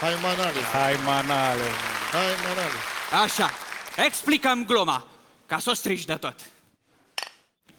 [0.00, 1.70] Hai manale, hai manale.
[2.12, 3.22] hai manale.
[3.22, 3.50] Așa,
[3.96, 5.06] explicăm gluma,
[5.46, 6.34] ca să o strici de tot.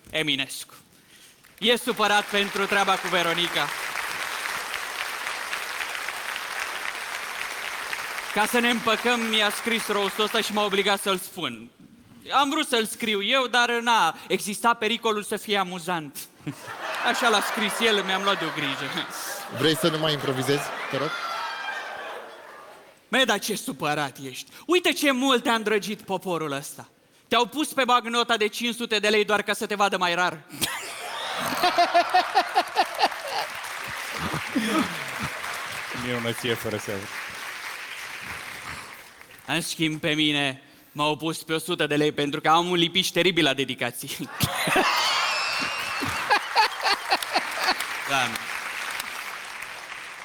[0.10, 0.74] Eminescu.
[1.60, 3.68] E supărat pentru treaba cu Veronica.
[8.34, 11.70] Ca să ne împăcăm, mi-a scris rostul ăsta și m-a obligat să-l spun.
[12.32, 16.18] Am vrut să-l scriu eu, dar na, exista pericolul să fie amuzant.
[17.12, 18.92] Așa l-a scris el, mi-am luat de o grijă.
[19.58, 21.10] Vrei să nu mai improvizezi, te rog?
[23.08, 24.52] Mă, dar ce supărat ești.
[24.66, 26.90] Uite ce mult te-a îndrăgit poporul ăsta.
[27.28, 30.40] Te-au pus pe bagnota de 500 de lei doar ca să te vadă mai rar.
[36.06, 37.02] Minunăție fără seamă.
[39.46, 43.08] În schimb, pe mine m-au pus pe 100 de lei pentru că am un lipiș
[43.08, 44.30] teribil la dedicații.
[48.10, 48.28] da.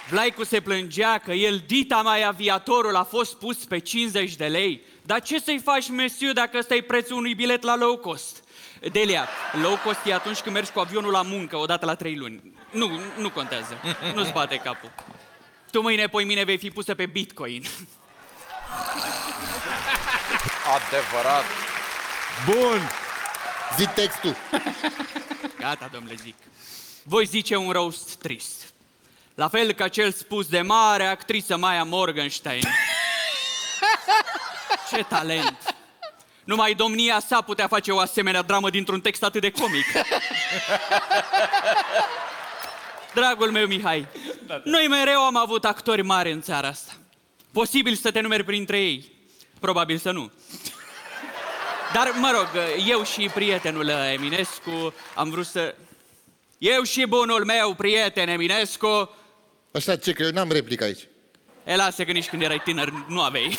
[0.09, 4.81] Vlaicu se plângea că el, dita mai aviatorul, a fost pus pe 50 de lei.
[5.03, 8.45] Dar ce să-i faci, mesiu, dacă ăsta e prețul unui bilet la low cost?
[8.93, 9.29] Delia,
[9.63, 12.43] low cost e atunci când mergi cu avionul la muncă, o dată la trei luni.
[12.71, 13.81] Nu, nu contează.
[14.15, 14.93] Nu-ți bate capul.
[15.71, 17.63] Tu mâine, poi mine vei fi pusă pe Bitcoin.
[20.77, 21.45] Adevărat.
[22.47, 22.91] Bun!
[23.77, 24.37] Zi textul.
[25.59, 26.35] Gata, domnule, zic.
[27.03, 28.73] Voi zice un roast trist.
[29.35, 32.63] La fel ca cel spus de mare actriță Maya Morgenstein.
[34.91, 35.75] Ce talent!
[36.45, 39.85] Numai domnia sa putea face o asemenea dramă dintr-un text atât de comic.
[43.15, 44.07] Dragul meu, Mihai,
[44.65, 46.93] noi mereu am avut actori mari în țara asta.
[47.53, 49.13] Posibil să te numeri printre ei.
[49.61, 50.31] Probabil să nu.
[51.93, 52.49] Dar, mă rog,
[52.87, 55.75] eu și prietenul Eminescu am vrut să...
[56.59, 59.17] Eu și bunul meu prieten Eminescu...
[59.73, 61.09] Așa, ce, că eu n-am replică aici.
[61.65, 63.59] E, lasă că nici când erai tânăr nu aveai.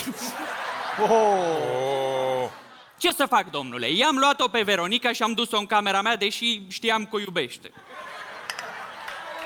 [2.98, 3.92] Ce să fac, domnule?
[3.92, 7.72] I-am luat-o pe Veronica și am dus-o în camera mea, deși știam că o iubește.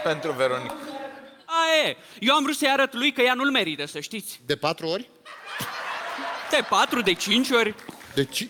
[0.03, 0.75] Pentru Veronica.
[1.63, 4.39] A, e, eu am vrut să-i arăt lui că ea nu-l merită, să știți.
[4.45, 5.10] De patru ori?
[6.49, 7.76] De patru, de cinci ori.
[8.13, 8.47] Deci,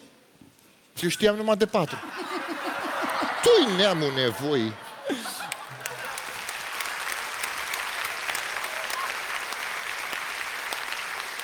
[1.02, 1.97] eu știam numai de patru.
[3.41, 4.73] Tu-i neamul nevoi.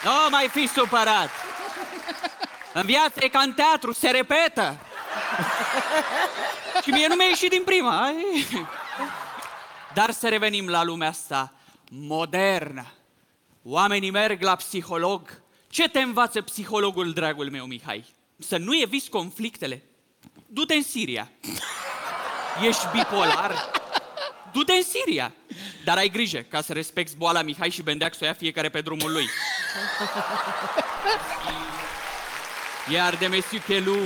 [0.03, 1.29] Nu mai fi supărat!
[2.73, 4.77] În viață e ca în teatru, se repetă!
[6.83, 8.01] Și mie nu mi-a ieșit din prima.
[8.01, 8.47] ai.
[9.93, 11.53] Dar să revenim la lumea asta
[11.89, 12.91] modernă.
[13.63, 15.41] Oamenii merg la psiholog.
[15.67, 18.05] Ce te învață psihologul, dragul meu, Mihai?
[18.37, 19.83] Să nu eviți conflictele.
[20.47, 21.31] Du-te în Siria.
[22.67, 23.71] Ești bipolar?
[24.51, 25.33] Du-te în Siria.
[25.83, 28.81] Dar ai grijă ca să respecti boala Mihai și Bendeac să o ia fiecare pe
[28.81, 29.25] drumul lui.
[32.91, 33.97] Iar de Mesiu Chelu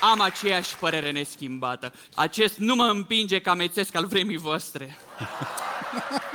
[0.00, 1.92] am aceeași părere neschimbată.
[2.14, 4.98] Acest nu mă împinge ca mețesc al vremii voastre.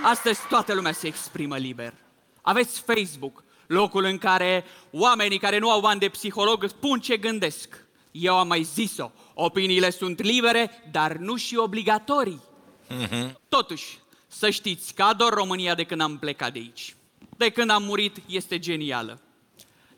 [0.04, 1.93] Astăzi toată lumea se exprimă liber.
[2.41, 7.86] Aveți Facebook, locul în care oamenii care nu au bani de psiholog spun ce gândesc.
[8.12, 12.41] Eu am mai zis-o, opiniile sunt libere, dar nu și obligatorii.
[13.50, 16.95] Totuși, să știți că ador România de când am plecat de aici.
[17.38, 19.21] De când am murit, este genială.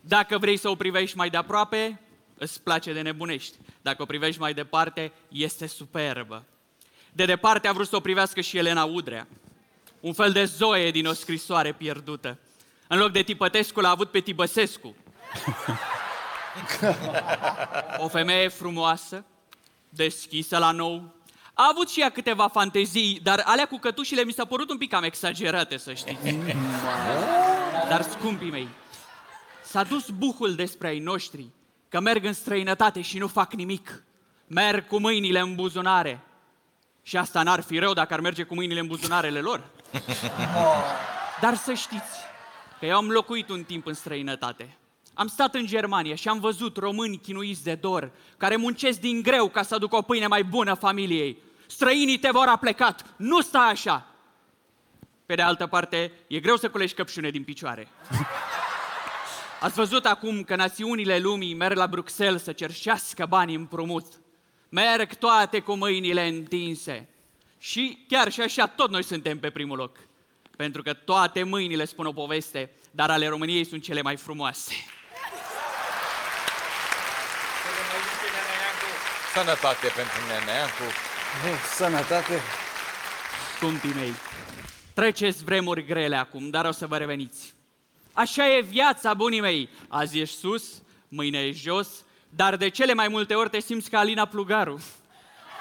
[0.02, 2.02] Dacă vrei să o privești mai de aproape,
[2.38, 3.58] îți place de nebunești.
[3.82, 6.44] Dacă o privești mai departe, este superbă.
[7.14, 9.28] De departe a vrut să o privească și Elena Udrea.
[10.04, 12.40] Un fel de zoe din o scrisoare pierdută.
[12.88, 14.96] În loc de Tipătescu l-a avut pe Tibăsescu.
[17.98, 19.26] O femeie frumoasă,
[19.90, 21.16] deschisă la nou.
[21.54, 24.90] A avut și ea câteva fantezii, dar alea cu cătușile mi s-a părut un pic
[24.90, 26.38] cam exagerate, să știți.
[27.90, 28.68] Dar scumpii mei,
[29.64, 31.50] s-a dus buhul despre ai noștri,
[31.90, 34.04] că merg în străinătate și nu fac nimic.
[34.48, 36.22] Merg cu mâinile în buzunare.
[37.04, 39.73] Și asta n-ar fi rău dacă ar merge cu mâinile în buzunarele lor.
[41.42, 42.20] Dar să știți
[42.80, 44.78] că eu am locuit un timp în străinătate.
[45.14, 49.50] Am stat în Germania și am văzut români chinuiți de dor, care muncesc din greu
[49.50, 51.38] ca să aducă o pâine mai bună familiei.
[51.68, 54.08] Străinii te vor a plecat, nu sta așa!
[55.26, 57.88] Pe de altă parte, e greu să culești căpșune din picioare.
[59.60, 64.06] Ați văzut acum că națiunile lumii merg la Bruxelles să cerșească bani împrumut.
[64.70, 67.10] Merg toate cu mâinile întinse.
[67.64, 69.98] Și chiar și așa, tot noi suntem pe primul loc.
[70.58, 74.74] Pentru că toate mâinile spun o poveste, dar ale României sunt cele mai frumoase.
[79.34, 80.84] Sănătate pentru Neneancu.
[81.76, 82.40] Sănătate.
[83.56, 84.14] Scumpii mei,
[84.94, 87.54] treceți vremuri grele acum, dar o să vă reveniți.
[88.14, 89.70] Așa e viața, bunii mei.
[89.88, 91.90] Azi ești sus, mâine ești jos,
[92.30, 94.82] dar de cele mai multe ori te simți ca Alina Plugaru.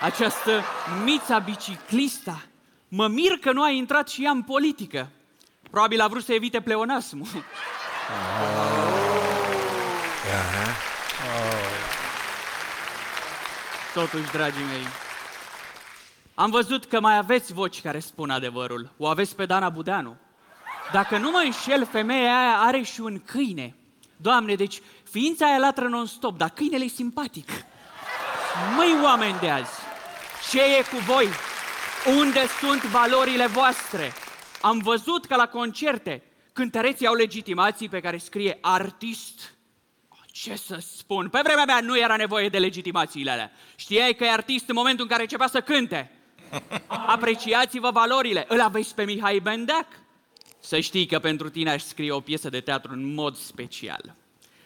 [0.03, 0.63] Această
[1.05, 2.43] mița biciclista.
[2.89, 5.09] Mă mir că nu a intrat și ea în politică.
[5.71, 7.27] Probabil a vrut să evite pleonasmul.
[13.95, 14.87] Totuși, dragii mei,
[16.35, 18.93] am văzut că mai aveți voci care spun adevărul.
[18.97, 20.17] O aveți pe Dana Budeanu.
[20.93, 23.75] Dacă nu mă înșel, femeia aia are și un câine.
[24.17, 27.49] Doamne, deci ființa aia latră non-stop, dar câinele e simpatic.
[28.77, 29.73] Măi, oameni de azi,
[30.51, 31.29] ce e cu voi?
[32.19, 34.13] Unde sunt valorile voastre?
[34.61, 39.55] Am văzut că la concerte cântăreții au legitimații pe care scrie artist.
[40.27, 41.29] Ce să spun?
[41.29, 43.53] Pe vremea mea nu era nevoie de legitimațiile alea.
[43.77, 46.11] Știai că e artist în momentul în care începea să cânte.
[46.87, 48.45] Apreciați-vă valorile.
[48.49, 49.87] Îl aveți pe Mihai Bendeac?
[50.61, 54.15] Să știi că pentru tine aș scrie o piesă de teatru în mod special.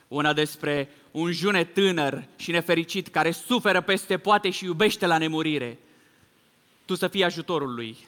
[0.08, 5.78] Una despre un june tânăr și nefericit care suferă peste poate și iubește la nemurire.
[6.84, 8.06] Tu să fii ajutorul lui.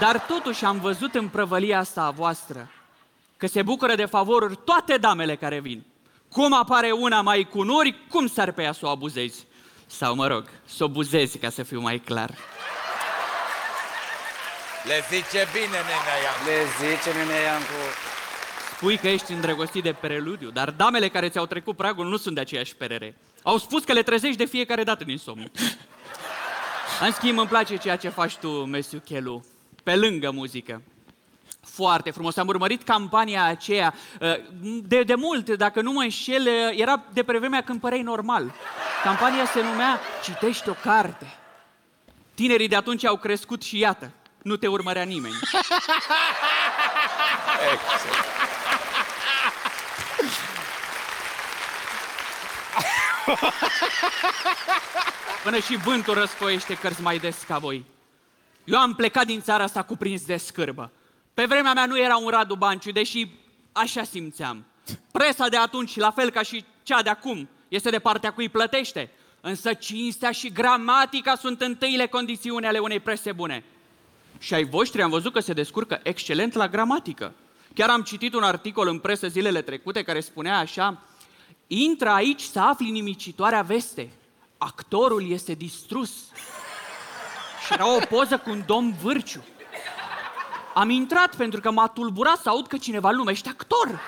[0.00, 2.70] Dar totuși am văzut în prăvălia asta a voastră
[3.36, 5.84] că se bucură de favoruri toate damele care vin.
[6.28, 9.46] Cum apare una mai cu nori, cum s-ar pe ea să o abuzezi?
[9.86, 12.30] Sau, mă rog, să o buzezi, ca să fiu mai clar.
[14.84, 16.44] Le zice bine, Neneancu.
[16.46, 18.15] Le zice Nenea Iancu.
[18.76, 22.40] Spui că ești îndrăgostit de preludiu, dar damele care ți-au trecut pragul nu sunt de
[22.40, 23.16] aceeași părere.
[23.42, 25.50] Au spus că le trezești de fiecare dată din somn.
[27.00, 29.44] În schimb, îmi place ceea ce faci tu, Mesiu Chelu,
[29.82, 30.82] pe lângă muzică.
[31.60, 32.36] Foarte frumos.
[32.36, 34.34] Am urmărit campania aceea uh,
[34.82, 38.54] de, de mult, dacă nu mă înșel, uh, era de pe vremea când păreai normal.
[39.02, 41.34] Campania se numea Citește o carte.
[42.34, 44.10] Tinerii de atunci au crescut și iată,
[44.42, 45.34] nu te urmărea nimeni.
[55.44, 57.84] Până și vântul răscoiește cărți mai des ca voi.
[58.64, 60.90] Eu am plecat din țara asta cuprins de scârbă.
[61.34, 63.28] Pe vremea mea nu era un Radu Banciu, deși
[63.72, 64.64] așa simțeam.
[65.12, 69.10] Presa de atunci, la fel ca și cea de acum, este de partea cui plătește.
[69.40, 73.64] Însă cinstea și gramatica sunt întâile condițiuni ale unei prese bune.
[74.38, 77.32] Și ai voștri am văzut că se descurcă excelent la gramatică.
[77.74, 81.02] Chiar am citit un articol în presă zilele trecute care spunea așa
[81.66, 84.10] Intră aici să afli nimicitoarea veste.
[84.58, 86.10] Actorul este distrus.
[87.66, 89.44] Și era o poză cu un domn Vârciu.
[90.74, 94.00] Am intrat pentru că m-a tulburat să aud că cineva îl numește actor.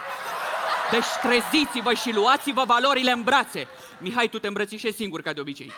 [0.91, 3.67] Deci treziți-vă și luați-vă valorile în brațe.
[3.99, 5.73] Mihai, tu te îmbrățișezi singur ca de obicei.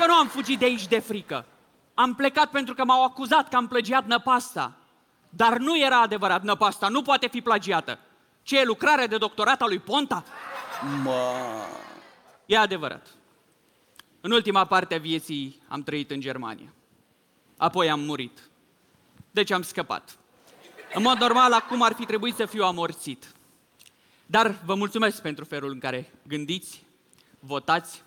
[0.00, 1.44] Eu nu am fugit de aici de frică.
[1.94, 4.72] Am plecat pentru că m-au acuzat că am plagiat năpasta.
[5.28, 7.98] Dar nu era adevărat, năpasta nu poate fi plagiată.
[8.42, 10.24] Ce e lucrarea de doctorat a lui Ponta?
[11.02, 11.34] Mă...
[12.46, 13.06] E adevărat.
[14.20, 16.72] În ultima parte a vieții am trăit în Germania.
[17.56, 18.50] Apoi am murit.
[19.30, 20.18] Deci am scăpat.
[20.94, 23.32] În mod normal, acum ar fi trebuit să fiu amorțit.
[24.26, 26.84] Dar vă mulțumesc pentru felul în care gândiți,
[27.40, 28.02] votați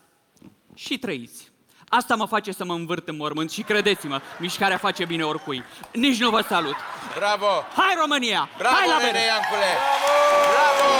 [0.73, 1.51] și trăiți.
[1.95, 5.63] Asta mă face să mă învârt în mormânt și credeți-mă, mișcarea face bine oricui.
[5.91, 6.75] Nici nu vă salut.
[7.15, 7.45] Bravo!
[7.75, 8.49] Hai România!
[8.57, 9.25] Bravo, Hai la nene bere!
[9.25, 9.71] Iancule!
[10.53, 10.93] Bravo!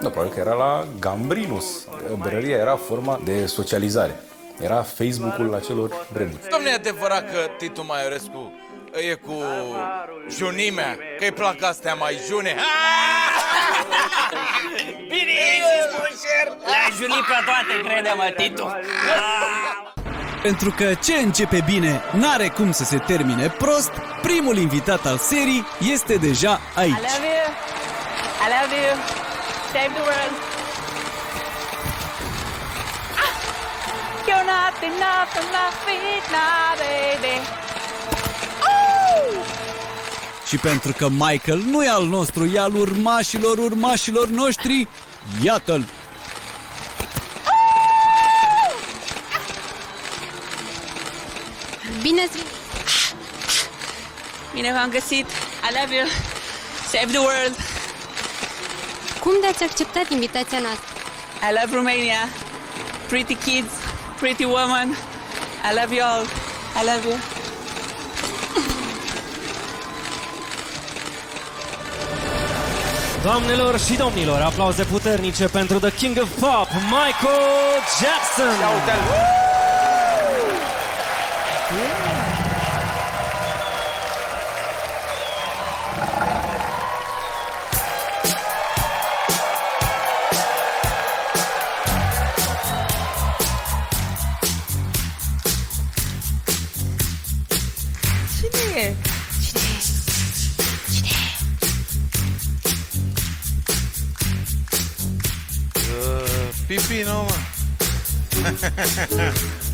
[0.00, 1.86] Da, probabil că era la Gambrinus.
[2.22, 4.20] Berăria era forma de socializare.
[4.60, 6.38] Era Facebook-ul acelor vremuri.
[6.50, 8.52] Domne, e adevărat că Titu Maiorescu
[9.10, 9.42] e cu
[10.30, 12.54] junimea, că-i plac astea mai june.
[15.08, 15.32] Bine,
[16.64, 18.76] Le-ai junit pe toate, crede-mă, Titu.
[20.48, 23.90] Pentru că ce începe bine n-are cum să se termine prost,
[24.22, 26.90] primul invitat al serii este deja I aici.
[26.90, 27.46] love you.
[28.44, 28.92] I love you.
[29.72, 30.34] Save the world.
[33.24, 33.32] Ah!
[34.28, 37.36] You're not enough for my feet now, baby.
[40.48, 44.88] Și pentru că Michael nu e al nostru, e al urmașilor urmașilor noștri,
[45.42, 45.84] iată-l!
[52.04, 52.38] Bine ați
[54.54, 55.26] Bine v-am găsit.
[55.66, 56.06] I love you.
[56.92, 57.54] Save the world.
[59.20, 60.88] Cum de-ați acceptat invitația noastră?
[61.48, 62.28] I love Romania.
[63.08, 63.72] Pretty kids,
[64.20, 64.88] pretty woman.
[65.68, 66.24] I love you all.
[66.80, 67.18] I love you.
[73.22, 78.54] Doamnelor și domnilor, aplauze puternice pentru The King of Pop, Michael Jackson!
[78.56, 79.43] Cine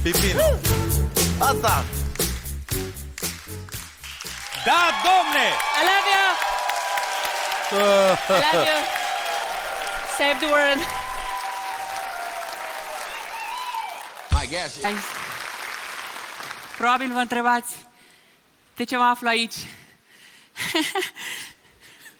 [0.02, 0.58] Pipino.
[1.38, 1.84] Asta.
[4.64, 5.46] Da, domne!
[5.78, 6.26] I love you.
[7.72, 8.78] I love you.
[10.18, 10.80] Save the world.
[14.84, 14.94] Ai-
[16.76, 17.74] Probabil vă întrebați
[18.76, 19.54] de ce mă aflu aici.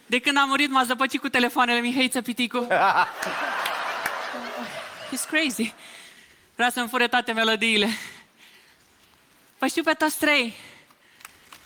[0.07, 2.67] De când am murit m-a zăpăcit cu telefoanele Mihaiță Piticu.
[5.11, 5.75] He's crazy.
[6.61, 7.89] Vrea să-mi fure toate melodiile.
[9.59, 10.55] Vă știu pe toți trei.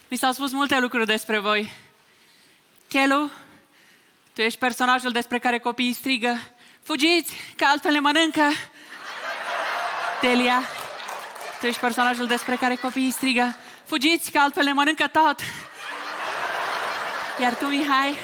[0.09, 1.73] Mi s-au spus multe lucruri despre voi.
[2.89, 3.31] Chelu,
[4.33, 6.39] tu ești personajul despre care copiii strigă
[6.83, 8.51] Fugiți, că altfel ne mănâncă!
[10.21, 10.63] Delia,
[11.61, 15.41] tu ești personajul despre care copiii strigă Fugiți, că altfel ne mănâncă tot!
[17.41, 18.19] Iar tu, Mihai...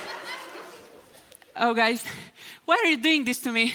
[1.55, 2.03] Oh, guys,
[2.64, 3.73] why are you doing this to me?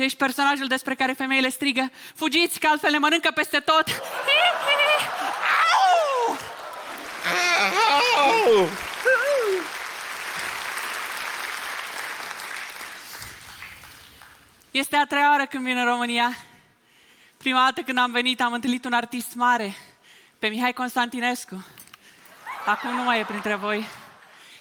[0.00, 3.84] Tu ești personajul despre care femeile strigă, fugiți că altfel le mănâncă peste tot.
[5.72, 6.38] Au!
[8.18, 8.68] Au!
[14.70, 16.36] Este a treia oară când vin în România.
[17.36, 19.76] Prima dată când am venit am întâlnit un artist mare,
[20.38, 21.66] pe Mihai Constantinescu.
[22.66, 23.86] Acum nu mai e printre voi.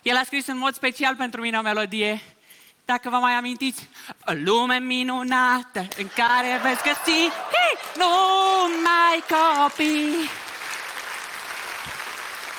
[0.02, 2.22] El a scris în mod special pentru mine o melodie
[2.94, 3.90] dacă vă mai amintiți,
[4.28, 7.20] o lume minunată în care veți găsi
[7.54, 10.30] hei, numai copii.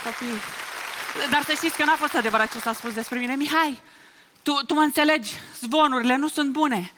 [0.04, 0.40] Copii.
[1.30, 3.34] Dar să știți că n-a fost adevărat ce s-a spus despre mine.
[3.34, 3.80] Mihai,
[4.42, 6.92] tu, tu mă înțelegi, zvonurile nu sunt bune.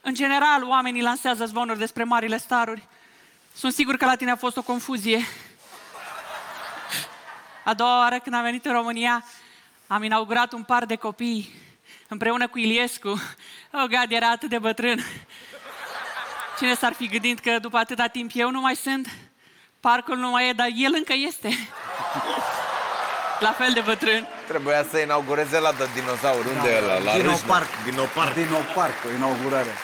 [0.00, 2.88] În general, oamenii lansează zvonuri despre marile staruri.
[3.54, 5.26] Sunt sigur că la tine a fost o confuzie.
[7.64, 9.24] A doua oară când am venit în România,
[9.86, 11.66] am inaugurat un par de copii
[12.08, 13.08] împreună cu Iliescu.
[13.72, 15.04] Oh, God, era atât de bătrân.
[16.58, 19.08] Cine s-ar fi gândit că după atâta timp eu nu mai sunt?
[19.80, 21.48] Parcul nu mai e, dar el încă este.
[23.40, 24.26] La fel de bătrân.
[24.46, 26.44] Trebuia să inaugureze la de dinozaur.
[26.44, 26.98] Unde e ăla?
[26.98, 27.68] La Dinoparc.
[27.68, 27.90] Râșna.
[27.90, 28.34] Dinoparc.
[28.34, 29.74] Dinoparc, o inaugurare.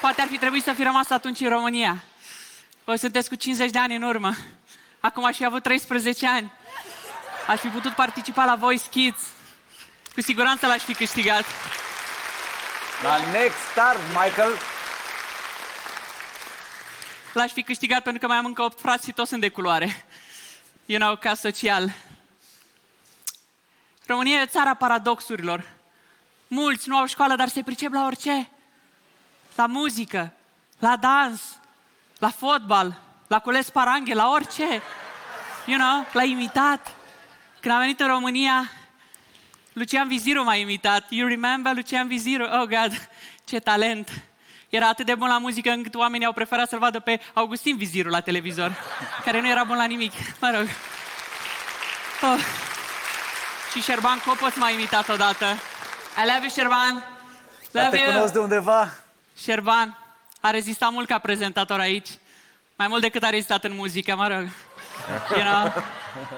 [0.00, 2.02] Poate ar fi trebuit să fi rămas atunci în România.
[2.84, 4.34] Voi sunteți cu 50 de ani în urmă.
[5.00, 6.52] Acum aș fi avut 13 ani.
[7.46, 9.20] Aș fi putut participa la Voice Kids.
[10.14, 11.44] Cu siguranță l-aș fi câștigat.
[13.02, 14.52] La Next Star, Michael.
[17.32, 20.06] L-aș fi câștigat pentru că mai am încă 8 frați și toți sunt de culoare.
[20.86, 21.92] You know, ca social.
[24.06, 25.70] România e țara paradoxurilor.
[26.48, 28.50] Mulți nu au școală, dar se pricep la orice.
[29.54, 30.32] La muzică,
[30.78, 31.40] la dans,
[32.18, 34.82] la fotbal, la cules paranghe, la orice.
[35.66, 36.94] You know, la imitat.
[37.60, 38.70] Când am venit în România,
[39.74, 41.04] Lucian Viziru m-a imitat.
[41.08, 42.44] You remember Lucian Viziru?
[42.44, 43.08] Oh, God,
[43.44, 44.08] ce talent!
[44.68, 48.08] Era atât de bun la muzică încât oamenii au preferat să-l vadă pe Augustin Viziru
[48.08, 48.76] la televizor,
[49.24, 50.12] care nu era bun la nimic.
[50.40, 50.68] Mă rog.
[52.22, 52.40] Oh.
[53.72, 55.44] Și Șerban Copos m-a imitat odată.
[56.16, 57.04] I love you, Șerban!
[57.70, 58.12] Dar Love te you!
[58.12, 58.94] cunosc de undeva?
[59.38, 59.98] Șerban
[60.40, 62.08] a rezistat mult ca prezentator aici.
[62.76, 64.48] Mai mult decât a rezistat în muzică, mă rog.
[65.36, 65.84] You know?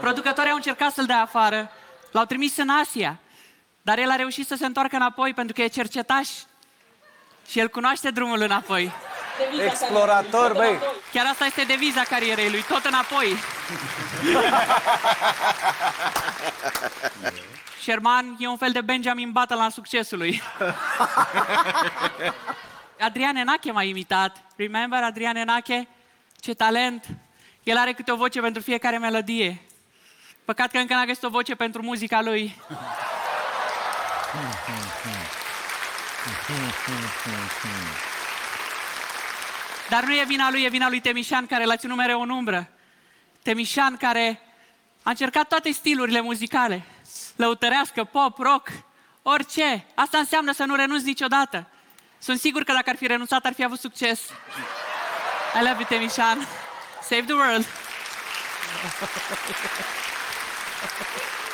[0.01, 1.71] Producătorii au încercat să-l dea afară.
[2.11, 3.19] L-au trimis în Asia.
[3.87, 6.29] Dar el a reușit să se întoarcă înapoi pentru că e cercetaș.
[7.49, 8.93] Și el cunoaște drumul înapoi.
[9.65, 10.79] Explorator, băi.
[11.13, 13.37] Chiar asta este deviza carierei lui, tot înapoi.
[17.83, 20.43] Sherman e un fel de Benjamin Button al succesului.
[23.09, 24.37] Adrian Enache m-a imitat.
[24.57, 25.89] Remember Adrian Enache?
[26.41, 27.05] Ce talent!
[27.63, 29.63] El are câte o voce pentru fiecare melodie.
[30.45, 32.57] Păcat că încă n-a găsit o voce pentru muzica lui.
[39.89, 42.69] Dar nu e vina lui, e vina lui Temișan care l-a ținut mereu în umbră.
[43.43, 44.41] Temișan care
[45.03, 46.85] a încercat toate stilurile muzicale.
[47.37, 48.69] Lăutărească, pop, rock,
[49.23, 49.87] orice.
[49.95, 51.69] Asta înseamnă să nu renunți niciodată.
[52.19, 54.21] Sunt sigur că dacă ar fi renunțat, ar fi avut succes.
[55.55, 56.47] I love you, Temișan.
[57.03, 57.67] Save the world.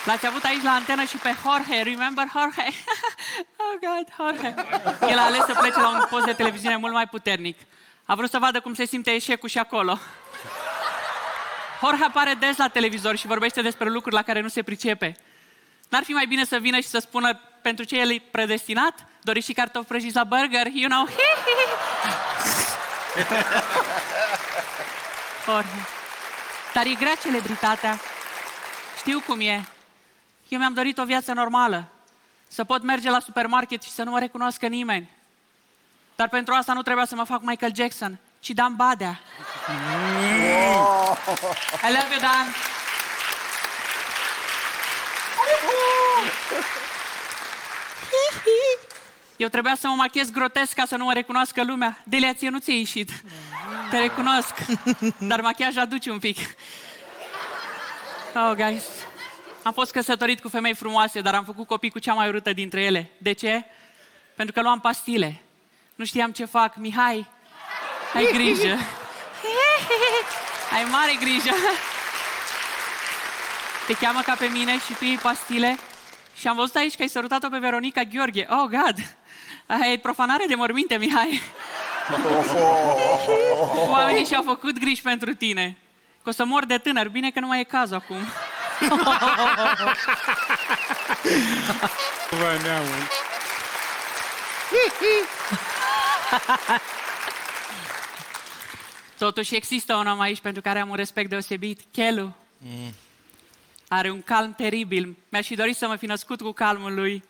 [0.05, 1.83] L-ați avut aici la antenă și pe Jorge.
[1.83, 2.63] Remember Jorge?
[3.63, 4.55] oh, God, Jorge.
[5.13, 7.59] El a ales să plece la un post de televiziune mult mai puternic.
[8.05, 9.99] A vrut să vadă cum se simte eșecul și acolo.
[11.85, 15.17] Jorge apare des la televizor și vorbește despre lucruri la care nu se pricepe.
[15.89, 19.07] N-ar fi mai bine să vină și să spună pentru ce el e predestinat?
[19.21, 20.67] Doriți și cartofi prăjiți la burger?
[20.67, 21.09] You know?
[25.47, 25.69] Jorge.
[26.75, 28.01] Dar e grea celebritatea.
[28.99, 29.65] Știu cum e.
[30.53, 31.89] Eu mi-am dorit o viață normală.
[32.49, 35.11] Să pot merge la supermarket și să nu mă recunoască nimeni.
[36.17, 39.21] Dar pentru asta nu trebuia să mă fac Michael Jackson, ci Dan Badea.
[41.83, 42.55] I love you, Dan.
[49.37, 51.99] Eu trebuia să mă machez grotesc ca să nu mă recunoască lumea.
[52.05, 53.11] Delia, ție nu ți-a ieșit.
[53.91, 54.55] Te recunosc.
[55.19, 56.39] Dar machiaj aduce un pic.
[58.35, 58.85] Oh, guys.
[59.63, 62.83] Am fost căsătorit cu femei frumoase, dar am făcut copii cu cea mai urâtă dintre
[62.83, 63.11] ele.
[63.19, 63.65] De ce?
[64.37, 65.43] Pentru că luam pastile.
[65.95, 66.77] Nu știam ce fac.
[66.77, 67.29] Mihai,
[68.15, 68.79] ai grijă.
[70.75, 71.55] ai mare grijă.
[73.87, 75.79] Te cheamă ca pe mine și tu iei pastile.
[76.37, 78.47] Și am văzut aici că ai sărutat-o pe Veronica Gheorghe.
[78.51, 79.17] Oh, God!
[79.67, 81.41] Ai profanare de morminte, Mihai.
[83.89, 85.77] Oamenii și-au făcut griji pentru tine.
[86.23, 87.09] Că o să mor de tânăr.
[87.09, 88.17] Bine că nu mai e cazul acum.
[92.39, 93.09] Bă, neamul.
[99.19, 101.81] Totuși există un om aici pentru care am un respect deosebit.
[101.93, 102.33] Chelu.
[102.59, 102.95] Mm.
[103.89, 105.17] Are un calm teribil.
[105.29, 107.25] Mi-aș fi dorit să mă fi născut cu calmul lui.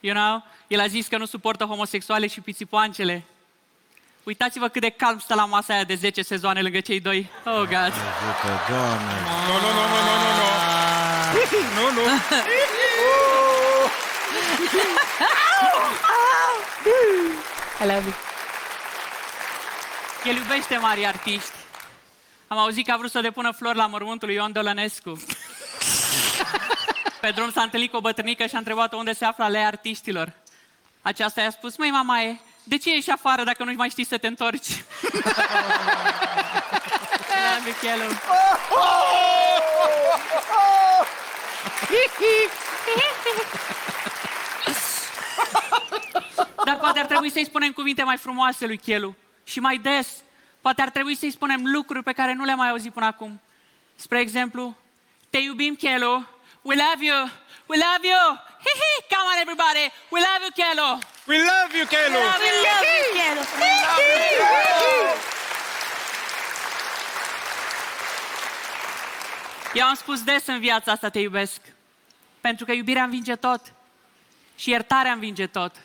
[0.00, 0.44] You know?
[0.66, 3.24] El a zis că nu suportă homosexuale și pițipoancele.
[4.22, 7.30] Uitați-vă cât de calm stă la masa aia de 10 sezoane lângă cei doi.
[7.44, 7.92] Oh, God.
[8.68, 9.14] Doamne.
[9.46, 10.43] Nu, nu, nu, nu, nu, nu,
[11.50, 11.60] nu.
[11.74, 12.02] Nu, nu.
[17.80, 18.14] I love you.
[20.24, 21.50] El iubește mari artiști.
[22.48, 25.22] Am auzit că a vrut să depună flori la mormântul lui Ion Dolănescu.
[27.20, 30.32] Pe drum s-a întâlnit cu o bătrânică și a întrebat unde se află alea artiștilor.
[31.02, 34.26] Aceasta i-a spus, măi, mamaie, de ce ești afară dacă nu mai știi să te
[34.26, 34.68] întorci?
[37.28, 38.10] Da, Michelu.
[46.64, 49.14] Dar poate ar trebui să-i spunem cuvinte mai frumoase lui Chelu
[49.44, 50.08] și mai des.
[50.60, 53.40] Poate ar trebui să-i spunem lucruri pe care nu le-am mai auzit până acum.
[53.96, 54.76] Spre exemplu,
[55.30, 56.26] te iubim, Chelu.
[56.62, 57.30] We love you.
[57.66, 58.38] We love you.
[58.64, 59.84] Hihi, come on everybody.
[60.14, 60.90] We love you, Chelu.
[61.26, 62.18] We love you, Chelu.
[62.18, 62.54] We love you,
[63.16, 63.42] Chelu.
[63.60, 64.04] We love
[64.38, 64.44] you.
[69.74, 71.60] Eu am spus des în viața asta te iubesc.
[72.44, 73.72] Pentru că iubirea învinge tot.
[74.56, 75.76] Și iertarea învinge tot.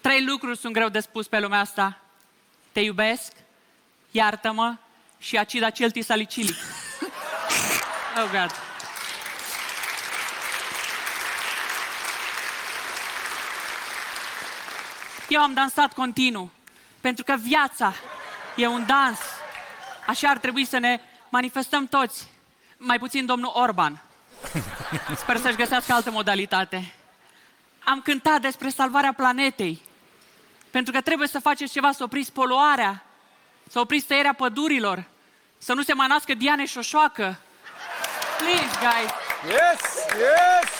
[0.00, 1.98] Trei lucruri sunt greu de spus pe lumea asta.
[2.72, 3.32] Te iubesc,
[4.10, 4.76] iartă-mă
[5.18, 6.56] și acid acetil salicilic.
[8.16, 8.50] Oh, God.
[15.28, 16.50] Eu am dansat continuu,
[17.00, 17.92] pentru că viața
[18.56, 19.18] e un dans.
[20.06, 22.30] Așa ar trebui să ne manifestăm toți,
[22.76, 24.02] mai puțin domnul Orban.
[25.22, 26.94] Sper să-și găsească altă modalitate.
[27.84, 29.82] Am cântat despre salvarea planetei,
[30.70, 33.04] pentru că trebuie să faceți ceva să opriți poluarea,
[33.68, 35.04] să opriți tăierea pădurilor,
[35.58, 37.38] să nu se mai nască Diane Șoșoacă.
[38.38, 39.10] Please, guys.
[39.46, 39.80] Yes,
[40.18, 40.70] yes!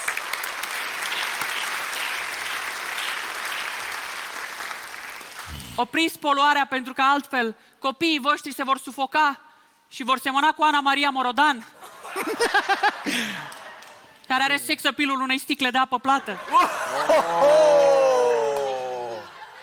[5.75, 9.41] Opriți poluarea pentru că altfel copiii voștri se vor sufoca
[9.89, 11.67] și vor semăna cu Ana Maria Morodan,
[14.26, 16.40] care are sex apilul unei sticle de apă plată.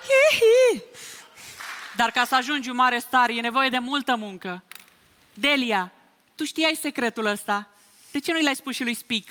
[0.08, 0.84] Hihi.
[1.96, 4.64] Dar ca să ajungi un mare star e nevoie de multă muncă.
[5.34, 5.92] Delia,
[6.36, 7.68] tu știai secretul ăsta.
[8.12, 9.26] De ce nu l-ai spus și lui Speak?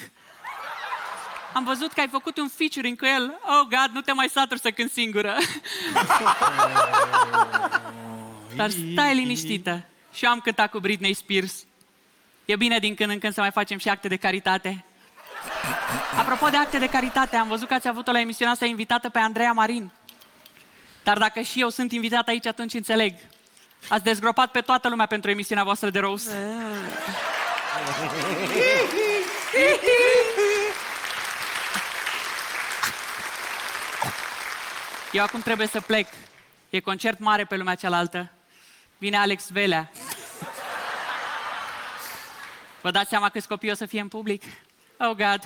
[1.53, 3.39] Am văzut că ai făcut un featuring cu el.
[3.43, 5.37] Oh, God, nu te mai saturi să cânti singură.
[8.57, 9.85] Dar stai liniștită.
[10.13, 11.65] Și eu am cântat cu Britney Spears.
[12.49, 14.85] E bine din când în când să mai facem și acte de caritate.
[16.19, 19.19] Apropo de acte de caritate, am văzut că ați avut-o la emisiunea asta invitată pe
[19.19, 19.91] Andreea Marin.
[21.03, 23.15] Dar dacă și eu sunt invitat aici, atunci înțeleg.
[23.89, 26.31] Ați dezgropat pe toată lumea pentru emisiunea voastră de roast.
[35.13, 36.09] Eu acum trebuie să plec.
[36.71, 38.31] E concert mare pe lumea cealaltă.
[38.99, 39.91] Vine Alex Velea.
[42.89, 44.43] Vă dați seama câți copii o să fie în public?
[44.99, 45.41] Oh, God.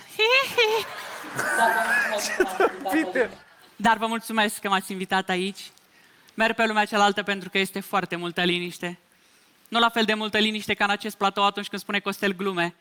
[3.76, 5.60] Dar vă mulțumesc că m-ați invitat aici.
[6.34, 8.98] Merg pe lumea cealaltă pentru că este foarte multă liniște.
[9.68, 12.74] Nu la fel de multă liniște ca în acest platou atunci când spune Costel glume.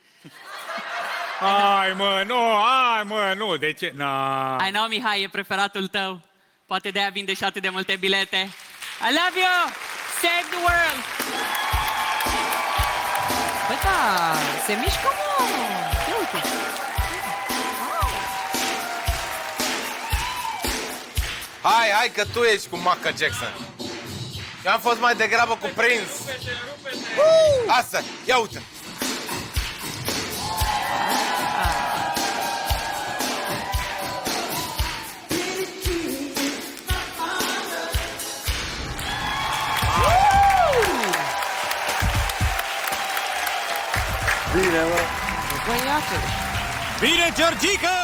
[1.40, 3.94] Hai, mă, nu, hai, mă, nu, de ce?
[3.96, 4.56] Na.
[4.68, 6.22] I know, Mihai, e preferatul tău.
[6.66, 8.50] Poate de-aia vinde și atât de multe bilete.
[9.10, 9.74] I love you!
[10.22, 11.71] Save the world!
[13.72, 14.34] Băi, da,
[14.66, 15.46] se mișcă, mă!
[16.10, 16.48] Ia uite!
[21.62, 23.54] Hai, hai că tu ești cu Michael Jackson.
[24.66, 26.12] Eu am fost mai degrabă cu Prince.
[27.68, 28.62] Asta, ia uite.
[44.56, 45.00] Bine, mă.
[45.68, 46.18] Băi, iată!
[47.00, 47.98] Bine, Georgica!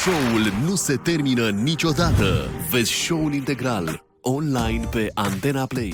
[0.00, 2.48] Show-ul nu se termină niciodată.
[2.70, 5.86] Vezi show-ul integral online pe Antena Play.